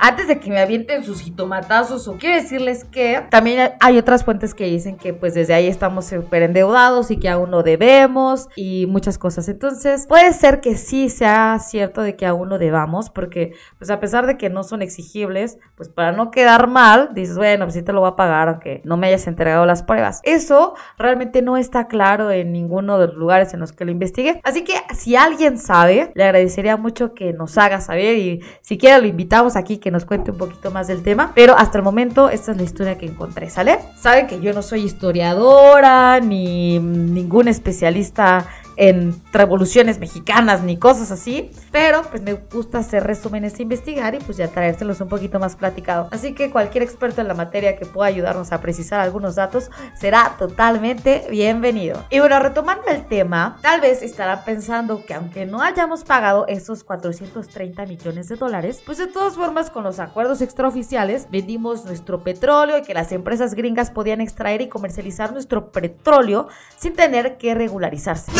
Antes 0.00 0.28
de 0.28 0.38
que 0.38 0.50
me 0.50 0.60
avienten 0.60 1.04
sus 1.04 1.20
jitomatazos, 1.20 2.08
o 2.08 2.16
quiero 2.16 2.36
decirles 2.36 2.84
que 2.84 3.22
también 3.30 3.72
hay 3.80 3.98
otras 3.98 4.24
fuentes 4.24 4.54
que 4.54 4.64
dicen 4.64 4.96
que 4.96 5.12
pues 5.12 5.34
desde 5.34 5.54
ahí 5.54 5.66
estamos 5.66 6.06
súper 6.06 6.42
endeudados 6.42 7.10
y 7.10 7.16
que 7.18 7.28
aún 7.28 7.50
no 7.50 7.62
debemos 7.62 8.48
y 8.56 8.86
muchas 8.86 9.18
cosas. 9.18 9.48
Entonces 9.48 10.06
puede 10.06 10.32
ser 10.32 10.60
que 10.60 10.76
sí 10.76 11.08
sea 11.08 11.58
cierto 11.58 12.02
de 12.02 12.16
que 12.16 12.26
aún 12.26 12.48
no 12.48 12.58
debamos, 12.58 13.10
porque 13.10 13.54
pues 13.78 13.90
a 13.90 14.00
pesar 14.00 14.26
de 14.26 14.36
que 14.36 14.50
no 14.50 14.62
son 14.62 14.82
exigibles, 14.82 15.58
pues 15.76 15.88
para 15.88 16.12
no 16.12 16.30
quedar 16.30 16.66
mal, 16.68 17.10
dices, 17.14 17.36
bueno, 17.36 17.64
pues 17.64 17.74
sí 17.74 17.82
te 17.82 17.92
lo 17.92 18.00
voy 18.00 18.10
a 18.10 18.16
pagar 18.16 18.48
aunque 18.48 18.80
no 18.84 18.96
me 18.96 19.08
hayas 19.08 19.26
entregado 19.26 19.66
las 19.66 19.82
pruebas. 19.82 20.20
Eso 20.24 20.74
realmente 20.98 21.42
no 21.42 21.56
está 21.56 21.86
claro 21.88 22.30
en 22.30 22.52
ninguno 22.52 22.98
de 22.98 23.08
los 23.08 23.16
lugares 23.16 23.54
en 23.54 23.60
los 23.60 23.72
que 23.72 23.84
lo 23.84 23.90
investigué. 23.90 24.40
Así 24.44 24.64
que 24.64 24.74
si 24.94 25.16
alguien 25.16 25.58
sabe, 25.58 26.10
le 26.14 26.24
agradecería 26.24 26.76
mucho 26.76 27.14
que 27.14 27.32
nos 27.32 27.58
haga 27.58 27.80
saber 27.80 28.18
y 28.18 28.40
si 28.60 28.78
quiere 28.78 29.00
lo 29.00 29.06
invitamos 29.06 29.56
aquí 29.56 29.78
que 29.86 29.92
nos 29.92 30.04
cuente 30.04 30.32
un 30.32 30.36
poquito 30.36 30.72
más 30.72 30.88
del 30.88 31.04
tema. 31.04 31.30
Pero 31.36 31.56
hasta 31.56 31.78
el 31.78 31.84
momento 31.84 32.28
esta 32.28 32.50
es 32.50 32.56
la 32.56 32.64
historia 32.64 32.98
que 32.98 33.06
encontré, 33.06 33.50
¿sale? 33.50 33.78
Saben 33.96 34.26
que 34.26 34.40
yo 34.40 34.52
no 34.52 34.60
soy 34.60 34.82
historiadora 34.82 36.18
ni 36.18 36.80
ningún 36.80 37.46
especialista 37.46 38.48
en 38.76 39.20
revoluciones 39.32 39.98
mexicanas 39.98 40.62
ni 40.62 40.78
cosas 40.78 41.10
así, 41.10 41.50
pero 41.72 42.02
pues 42.02 42.22
me 42.22 42.34
gusta 42.34 42.78
hacer 42.78 43.04
resúmenes 43.04 43.58
e 43.58 43.62
investigar 43.62 44.14
y 44.14 44.18
pues 44.18 44.36
ya 44.36 44.48
traérselos 44.48 45.00
un 45.00 45.08
poquito 45.08 45.38
más 45.38 45.56
platicado. 45.56 46.08
Así 46.12 46.34
que 46.34 46.50
cualquier 46.50 46.84
experto 46.84 47.20
en 47.20 47.28
la 47.28 47.34
materia 47.34 47.76
que 47.76 47.86
pueda 47.86 48.08
ayudarnos 48.08 48.52
a 48.52 48.60
precisar 48.60 49.00
algunos 49.00 49.36
datos 49.36 49.70
será 49.98 50.36
totalmente 50.38 51.26
bienvenido. 51.30 52.04
Y 52.10 52.20
bueno, 52.20 52.38
retomando 52.38 52.86
el 52.88 53.06
tema, 53.06 53.58
tal 53.62 53.80
vez 53.80 54.02
estarán 54.02 54.44
pensando 54.44 55.04
que 55.04 55.14
aunque 55.14 55.46
no 55.46 55.62
hayamos 55.62 56.04
pagado 56.04 56.46
esos 56.46 56.84
430 56.84 57.86
millones 57.86 58.28
de 58.28 58.36
dólares, 58.36 58.82
pues 58.84 58.98
de 58.98 59.06
todas 59.06 59.34
formas 59.34 59.70
con 59.70 59.84
los 59.84 59.98
acuerdos 59.98 60.40
extraoficiales 60.40 61.28
vendimos 61.30 61.84
nuestro 61.84 62.22
petróleo 62.22 62.78
y 62.78 62.82
que 62.82 62.94
las 62.94 63.12
empresas 63.12 63.54
gringas 63.54 63.90
podían 63.90 64.20
extraer 64.20 64.60
y 64.60 64.68
comercializar 64.68 65.32
nuestro 65.32 65.70
petróleo 65.70 66.48
sin 66.76 66.94
tener 66.94 67.38
que 67.38 67.54
regularizarse. 67.54 68.32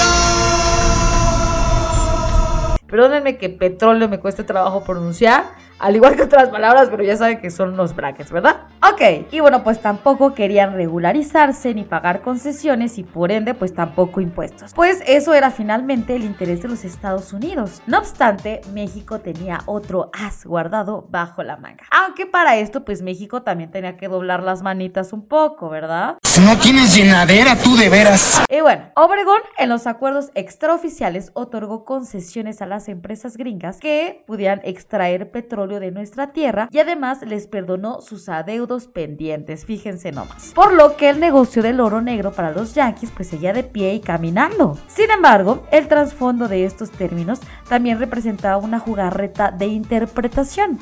Perdónenme 2.89 3.37
que 3.37 3.51
petróleo 3.51 4.09
me 4.09 4.21
cueste 4.21 4.45
trabajo 4.45 4.85
pronunciar, 4.85 5.45
al 5.79 5.95
igual 5.95 6.17
que 6.17 6.23
otras 6.23 6.49
palabras, 6.49 6.89
pero 6.91 7.03
ya 7.03 7.17
saben 7.17 7.39
que 7.39 7.51
son 7.51 7.77
los 7.77 7.95
brackets, 7.95 8.33
¿verdad? 8.33 8.63
Ok, 8.83 9.27
y 9.31 9.41
bueno, 9.41 9.63
pues 9.63 9.81
tampoco 9.81 10.33
querían 10.33 10.73
regularizarse 10.73 11.75
ni 11.75 11.85
pagar 11.85 12.23
concesiones 12.23 12.99
y 12.99 13.05
por 13.05 13.31
ende, 13.31 13.53
pues 13.53 13.75
tampoco 13.75 14.21
impuestos. 14.21 14.73
Pues 14.75 15.03
eso 15.07 15.35
era 15.35 15.51
finalmente 15.51 16.17
el 16.17 16.25
interés 16.25 16.63
de 16.63 16.69
los 16.69 16.85
Estados 16.85 17.33
Unidos. 17.33 17.83
No 17.87 17.99
obstante, 17.99 18.63
México 18.73 19.21
tenía 19.21 19.59
otro 19.67 20.11
as 20.15 20.47
guardado 20.47 21.07
bajo 21.11 21.43
la 21.43 21.57
manga. 21.57 21.85
Aunque 21.91 22.27
para 22.27 22.57
esto, 22.57 22.85
pues 22.85 23.03
México 23.03 23.43
también 23.43 23.71
tenía 23.71 23.97
que 23.97 24.09
doblar 24.09 24.43
las 24.43 24.63
manitas 24.63 25.13
un 25.13 25.27
poco, 25.27 25.69
¿verdad? 25.69 26.17
No 26.43 26.59
tienes 26.59 26.95
llenadera, 26.95 27.57
tú 27.57 27.77
de 27.77 27.89
veras. 27.89 28.43
Y 28.49 28.61
bueno, 28.61 28.85
Obregón 28.95 29.41
en 29.59 29.69
los 29.69 29.87
acuerdos 29.87 30.31
extraoficiales 30.35 31.31
otorgó 31.35 31.85
concesiones 31.85 32.63
a 32.63 32.67
las 32.67 32.89
empresas 32.89 33.37
gringas 33.37 33.79
que 33.79 34.23
pudieran 34.27 34.61
extraer 34.65 35.31
petróleo 35.31 35.66
de 35.67 35.91
nuestra 35.91 36.33
tierra 36.33 36.69
y 36.71 36.79
además 36.79 37.23
les 37.23 37.47
perdonó 37.47 38.01
sus 38.01 38.29
adeudos 38.29 38.87
pendientes, 38.87 39.65
fíjense 39.65 40.13
nomás. 40.13 40.53
Por 40.55 40.73
lo 40.73 40.97
que 40.97 41.11
el 41.11 41.21
negocio 41.21 41.63
del 41.63 41.81
oro 41.81 42.01
negro 42.01 42.33
para 42.33 42.53
los 42.53 42.75
yanquis 42.75 43.11
pues 43.11 43.29
seguía 43.29 43.53
de 43.53 43.65
pie 43.65 43.95
y 43.95 44.01
caminando. 44.01 44.79
Sin 44.87 45.11
embargo, 45.11 45.67
el 45.73 45.89
trasfondo 45.89 46.49
de 46.49 46.65
estos 46.65 46.91
términos 46.91 47.41
también 47.69 47.99
representaba 47.99 48.57
una 48.57 48.79
jugarreta 48.79 49.51
de 49.51 49.67
interpretación. 49.67 50.79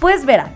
Pues 0.00 0.26
verán, 0.26 0.52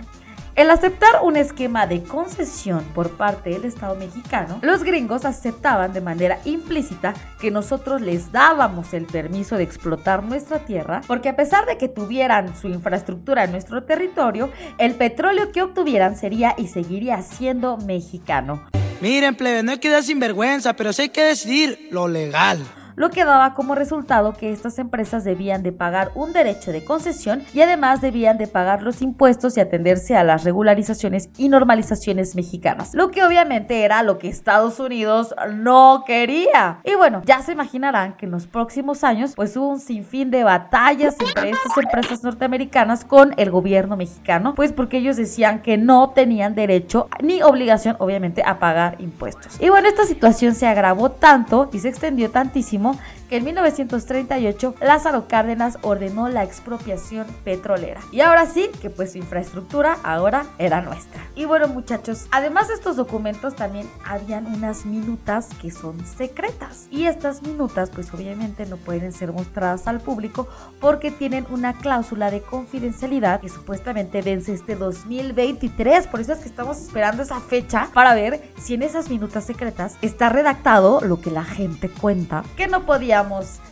el 0.58 0.70
aceptar 0.70 1.22
un 1.22 1.36
esquema 1.36 1.86
de 1.86 2.02
concesión 2.02 2.82
por 2.92 3.10
parte 3.10 3.50
del 3.50 3.64
Estado 3.64 3.94
mexicano, 3.94 4.58
los 4.60 4.82
gringos 4.82 5.24
aceptaban 5.24 5.92
de 5.92 6.00
manera 6.00 6.40
implícita 6.44 7.14
que 7.40 7.52
nosotros 7.52 8.00
les 8.00 8.32
dábamos 8.32 8.92
el 8.92 9.04
permiso 9.04 9.56
de 9.56 9.62
explotar 9.62 10.24
nuestra 10.24 10.58
tierra, 10.58 11.00
porque 11.06 11.28
a 11.28 11.36
pesar 11.36 11.64
de 11.66 11.78
que 11.78 11.86
tuvieran 11.86 12.56
su 12.60 12.66
infraestructura 12.66 13.44
en 13.44 13.52
nuestro 13.52 13.84
territorio, 13.84 14.50
el 14.78 14.96
petróleo 14.96 15.52
que 15.52 15.62
obtuvieran 15.62 16.16
sería 16.16 16.56
y 16.58 16.66
seguiría 16.66 17.22
siendo 17.22 17.76
mexicano. 17.76 18.60
Miren, 19.00 19.36
plebe, 19.36 19.62
no 19.62 19.70
hay 19.70 19.78
que 19.78 19.90
dar 19.90 20.02
sinvergüenza, 20.02 20.74
pero 20.74 20.92
sí 20.92 21.02
hay 21.02 21.10
que 21.10 21.22
decidir 21.22 21.86
lo 21.92 22.08
legal 22.08 22.66
lo 22.98 23.10
que 23.10 23.24
daba 23.24 23.54
como 23.54 23.76
resultado 23.76 24.32
que 24.32 24.52
estas 24.52 24.78
empresas 24.80 25.22
debían 25.22 25.62
de 25.62 25.70
pagar 25.70 26.10
un 26.16 26.32
derecho 26.32 26.72
de 26.72 26.84
concesión 26.84 27.44
y 27.54 27.60
además 27.60 28.00
debían 28.00 28.38
de 28.38 28.48
pagar 28.48 28.82
los 28.82 29.02
impuestos 29.02 29.56
y 29.56 29.60
atenderse 29.60 30.16
a 30.16 30.24
las 30.24 30.42
regularizaciones 30.42 31.30
y 31.38 31.48
normalizaciones 31.48 32.34
mexicanas, 32.34 32.94
lo 32.94 33.12
que 33.12 33.22
obviamente 33.22 33.84
era 33.84 34.02
lo 34.02 34.18
que 34.18 34.28
Estados 34.28 34.80
Unidos 34.80 35.32
no 35.54 36.02
quería. 36.04 36.80
Y 36.82 36.96
bueno, 36.96 37.22
ya 37.24 37.40
se 37.40 37.52
imaginarán 37.52 38.16
que 38.16 38.26
en 38.26 38.32
los 38.32 38.48
próximos 38.48 39.04
años 39.04 39.34
pues 39.36 39.56
hubo 39.56 39.68
un 39.68 39.78
sinfín 39.78 40.32
de 40.32 40.42
batallas 40.42 41.14
entre 41.20 41.50
estas 41.50 41.78
empresas 41.78 42.24
norteamericanas 42.24 43.04
con 43.04 43.32
el 43.36 43.52
gobierno 43.52 43.96
mexicano, 43.96 44.56
pues 44.56 44.72
porque 44.72 44.98
ellos 44.98 45.16
decían 45.16 45.62
que 45.62 45.76
no 45.78 46.10
tenían 46.10 46.56
derecho 46.56 47.08
ni 47.22 47.42
obligación 47.42 47.94
obviamente 48.00 48.42
a 48.44 48.58
pagar 48.58 48.96
impuestos. 48.98 49.56
Y 49.60 49.68
bueno, 49.68 49.86
esta 49.88 50.04
situación 50.04 50.56
se 50.56 50.66
agravó 50.66 51.12
tanto 51.12 51.70
y 51.72 51.78
se 51.78 51.88
extendió 51.88 52.32
tantísimo 52.32 52.87
뭐 52.88 52.96
que 53.28 53.36
en 53.36 53.44
1938 53.44 54.74
Lázaro 54.80 55.28
Cárdenas 55.28 55.78
ordenó 55.82 56.28
la 56.28 56.44
expropiación 56.44 57.26
petrolera. 57.44 58.00
Y 58.12 58.20
ahora 58.20 58.46
sí, 58.46 58.70
que 58.80 58.90
pues 58.90 59.12
su 59.12 59.18
infraestructura 59.18 59.98
ahora 60.02 60.46
era 60.58 60.80
nuestra. 60.80 61.20
Y 61.34 61.44
bueno 61.44 61.68
muchachos, 61.68 62.26
además 62.30 62.68
de 62.68 62.74
estos 62.74 62.96
documentos 62.96 63.54
también 63.54 63.88
habían 64.04 64.46
unas 64.46 64.86
minutas 64.86 65.48
que 65.60 65.70
son 65.70 66.04
secretas. 66.06 66.88
Y 66.90 67.06
estas 67.06 67.42
minutas 67.42 67.90
pues 67.90 68.12
obviamente 68.12 68.66
no 68.66 68.76
pueden 68.76 69.12
ser 69.12 69.32
mostradas 69.32 69.86
al 69.86 70.00
público 70.00 70.48
porque 70.80 71.10
tienen 71.10 71.46
una 71.50 71.74
cláusula 71.74 72.30
de 72.30 72.42
confidencialidad 72.42 73.40
que 73.40 73.48
supuestamente 73.48 74.22
vence 74.22 74.52
este 74.54 74.74
2023. 74.74 76.06
Por 76.06 76.20
eso 76.20 76.32
es 76.32 76.38
que 76.40 76.48
estamos 76.48 76.78
esperando 76.78 77.22
esa 77.22 77.40
fecha 77.40 77.88
para 77.92 78.14
ver 78.14 78.42
si 78.58 78.74
en 78.74 78.82
esas 78.82 79.10
minutas 79.10 79.44
secretas 79.44 79.96
está 80.02 80.28
redactado 80.28 81.00
lo 81.00 81.20
que 81.20 81.30
la 81.30 81.44
gente 81.44 81.88
cuenta 81.88 82.42
que 82.56 82.66
no 82.66 82.86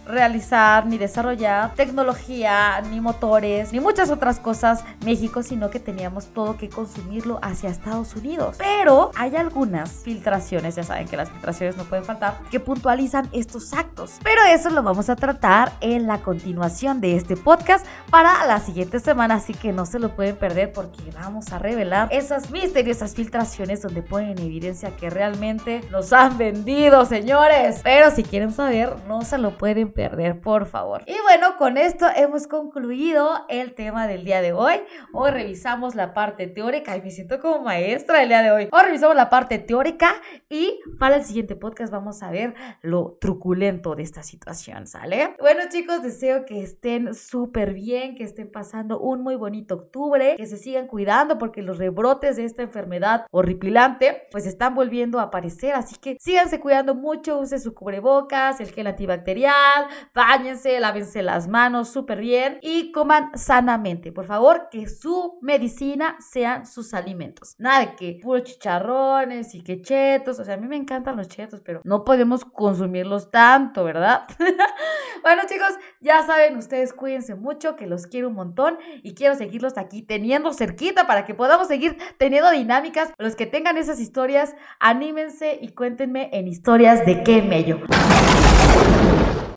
realizar 0.06 0.86
ni 0.86 0.98
desarrollar 0.98 1.74
tecnología, 1.74 2.80
ni 2.90 3.00
motores, 3.00 3.72
ni 3.72 3.80
muchas 3.80 4.10
otras 4.10 4.38
cosas 4.38 4.84
México, 5.04 5.42
sino 5.42 5.70
que 5.70 5.80
teníamos 5.80 6.26
todo 6.26 6.56
que 6.56 6.68
consumirlo 6.68 7.38
hacia 7.42 7.70
Estados 7.70 8.14
Unidos. 8.14 8.56
Pero 8.58 9.10
hay 9.16 9.36
algunas 9.36 9.90
filtraciones, 9.90 10.76
ya 10.76 10.84
saben 10.84 11.08
que 11.08 11.16
las 11.16 11.30
filtraciones 11.30 11.76
no 11.76 11.84
pueden 11.84 12.04
faltar, 12.04 12.38
que 12.50 12.60
puntualizan 12.60 13.28
estos 13.32 13.72
actos. 13.72 14.14
Pero 14.22 14.42
eso 14.44 14.70
lo 14.70 14.82
vamos 14.82 15.10
a 15.10 15.16
tratar 15.16 15.72
en 15.80 16.06
la 16.06 16.18
continuación 16.18 17.00
de 17.00 17.16
este 17.16 17.36
podcast 17.36 17.86
para 18.10 18.46
la 18.46 18.60
siguiente 18.60 19.00
semana, 19.00 19.34
así 19.34 19.54
que 19.54 19.72
no 19.72 19.86
se 19.86 19.98
lo 19.98 20.14
pueden 20.14 20.36
perder 20.36 20.72
porque 20.72 21.10
vamos 21.14 21.52
a 21.52 21.58
revelar 21.58 22.08
esas 22.10 22.50
misteriosas 22.50 23.14
filtraciones 23.14 23.82
donde 23.82 24.02
ponen 24.02 24.30
en 24.30 24.38
evidencia 24.38 24.90
que 24.96 25.10
realmente 25.10 25.82
nos 25.90 26.12
han 26.12 26.38
vendido, 26.38 27.04
señores. 27.04 27.80
Pero 27.82 28.10
si 28.10 28.22
quieren 28.22 28.52
saber, 28.52 28.94
no 29.08 29.22
se 29.22 29.35
lo 29.38 29.58
pueden 29.58 29.92
perder, 29.92 30.40
por 30.40 30.66
favor. 30.66 31.02
Y 31.06 31.16
bueno, 31.22 31.56
con 31.56 31.76
esto 31.76 32.06
hemos 32.14 32.46
concluido 32.46 33.44
el 33.48 33.74
tema 33.74 34.06
del 34.06 34.24
día 34.24 34.40
de 34.40 34.52
hoy. 34.52 34.74
Hoy 35.12 35.30
revisamos 35.30 35.94
la 35.94 36.14
parte 36.14 36.46
teórica 36.46 36.96
y 36.96 37.02
me 37.02 37.10
siento 37.10 37.38
como 37.40 37.62
maestra 37.62 38.22
el 38.22 38.28
día 38.28 38.42
de 38.42 38.50
hoy. 38.50 38.68
Hoy 38.72 38.82
revisamos 38.82 39.16
la 39.16 39.28
parte 39.28 39.58
teórica 39.58 40.14
y 40.48 40.80
para 40.98 41.16
el 41.16 41.24
siguiente 41.24 41.56
podcast 41.56 41.92
vamos 41.92 42.22
a 42.22 42.30
ver 42.30 42.54
lo 42.82 43.18
truculento 43.20 43.94
de 43.94 44.02
esta 44.02 44.22
situación, 44.22 44.86
¿sale? 44.86 45.36
Bueno 45.40 45.62
chicos, 45.70 46.02
deseo 46.02 46.44
que 46.44 46.62
estén 46.62 47.14
súper 47.14 47.74
bien, 47.74 48.14
que 48.14 48.24
estén 48.24 48.50
pasando 48.50 48.98
un 49.00 49.22
muy 49.22 49.36
bonito 49.36 49.74
octubre, 49.74 50.36
que 50.36 50.46
se 50.46 50.56
sigan 50.56 50.86
cuidando 50.86 51.38
porque 51.38 51.62
los 51.62 51.78
rebrotes 51.78 52.36
de 52.36 52.44
esta 52.44 52.62
enfermedad 52.62 53.26
horripilante 53.30 54.26
pues 54.30 54.46
están 54.46 54.74
volviendo 54.74 55.18
a 55.18 55.24
aparecer, 55.24 55.74
así 55.74 55.96
que 55.96 56.16
síganse 56.20 56.60
cuidando 56.60 56.94
mucho, 56.94 57.38
use 57.38 57.58
su 57.58 57.74
cubrebocas, 57.74 58.60
el 58.60 58.70
gel 58.70 58.86
antibacterial, 59.26 59.88
bañense, 60.14 60.80
lávense 60.80 61.22
las 61.22 61.48
manos 61.48 61.88
súper 61.88 62.20
bien 62.20 62.58
y 62.62 62.92
coman 62.92 63.30
sanamente. 63.36 64.12
Por 64.12 64.26
favor, 64.26 64.68
que 64.70 64.88
su 64.88 65.38
medicina 65.42 66.16
sean 66.20 66.66
sus 66.66 66.94
alimentos. 66.94 67.54
Nada 67.58 67.80
de 67.80 67.96
que 67.96 68.18
puros 68.22 68.44
chicharrones 68.44 69.54
y 69.54 69.62
que 69.62 69.82
chetos, 69.82 70.38
o 70.38 70.44
sea, 70.44 70.54
a 70.54 70.56
mí 70.56 70.66
me 70.68 70.76
encantan 70.76 71.16
los 71.16 71.28
chetos, 71.28 71.60
pero 71.60 71.80
no 71.84 72.04
podemos 72.04 72.44
consumirlos 72.44 73.30
tanto, 73.30 73.84
¿verdad? 73.84 74.26
bueno 75.22 75.42
chicos, 75.48 75.74
ya 76.00 76.24
saben, 76.26 76.56
ustedes 76.56 76.92
cuídense 76.92 77.34
mucho, 77.34 77.76
que 77.76 77.86
los 77.86 78.06
quiero 78.06 78.28
un 78.28 78.34
montón 78.34 78.78
y 79.02 79.14
quiero 79.14 79.34
seguirlos 79.34 79.76
aquí 79.76 80.02
teniendo 80.02 80.52
cerquita 80.52 81.06
para 81.06 81.24
que 81.24 81.34
podamos 81.34 81.68
seguir 81.68 81.98
teniendo 82.18 82.50
dinámicas. 82.50 83.12
Los 83.18 83.36
que 83.36 83.46
tengan 83.46 83.76
esas 83.76 84.00
historias, 84.00 84.54
anímense 84.78 85.58
y 85.60 85.68
cuéntenme 85.68 86.30
en 86.32 86.48
historias 86.48 87.04
de 87.04 87.22
qué 87.22 87.42
mello 87.42 87.80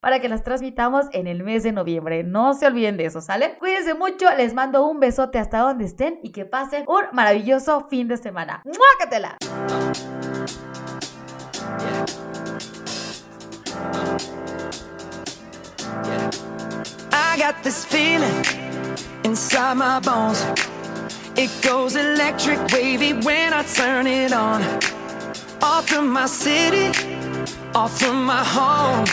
para 0.02 0.20
que 0.20 0.30
las 0.30 0.44
transmitamos 0.44 1.06
en 1.12 1.28
el 1.28 1.44
mes 1.44 1.64
de 1.64 1.72
noviembre. 1.72 2.24
No 2.24 2.54
se 2.54 2.68
olviden 2.68 2.98
de 2.98 3.06
eso, 3.06 3.22
¿sale? 3.22 3.58
Cuídense 3.58 3.94
mucho, 3.94 4.26
les 4.38 4.54
mando 4.54 4.86
un 4.86 5.00
besote 5.00 5.40
hasta 5.40 5.60
donde 5.60 5.86
estén 5.86 6.20
y 6.24 6.32
que 6.32 6.46
pasen 6.46 6.86
un 6.88 7.04
maravilloso 7.14 7.88
fin 7.90 8.08
de 8.08 8.18
semana. 8.18 8.62
¡Muácatela! 8.66 9.38
I 17.12 17.38
got 17.38 17.62
this 17.64 17.86
feeling 17.86 18.44
inside 19.24 19.76
my 19.76 20.00
bones. 20.00 20.46
It 21.38 21.50
goes 21.62 21.96
electric 21.96 22.60
wavy 22.74 23.14
when 23.14 23.54
I 23.54 23.64
turn 23.64 24.08
it 24.08 24.34
on. 24.34 24.62
Off 25.62 25.88
from 25.88 26.12
my 26.12 26.26
city, 26.26 26.90
off 27.74 27.98
from 27.98 28.26
my 28.26 28.44
home. 28.44 29.06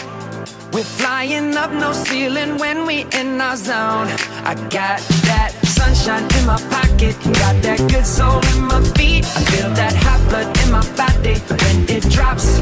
We're 0.77 0.85
flying 0.85 1.57
up 1.57 1.73
no 1.73 1.95
ceiling 1.95 2.59
when 2.59 2.85
we 2.85 3.07
in 3.19 3.41
our 3.41 3.57
zone. 3.57 4.09
I 4.45 4.53
got 4.69 5.01
that 5.25 5.53
sunshine 5.65 6.25
in 6.39 6.45
my 6.45 6.61
pocket, 6.69 7.17
got 7.41 7.63
that 7.63 7.79
good 7.91 8.05
soul 8.05 8.45
in 8.55 8.67
my 8.67 8.83
feet. 8.93 9.25
I 9.25 9.41
feel 9.53 9.71
that 9.71 9.95
hot 9.97 10.21
blood 10.29 10.55
in 10.63 10.73
my 10.73 10.85
body 10.95 11.39
when 11.49 11.89
it 11.89 12.03
drops. 12.13 12.61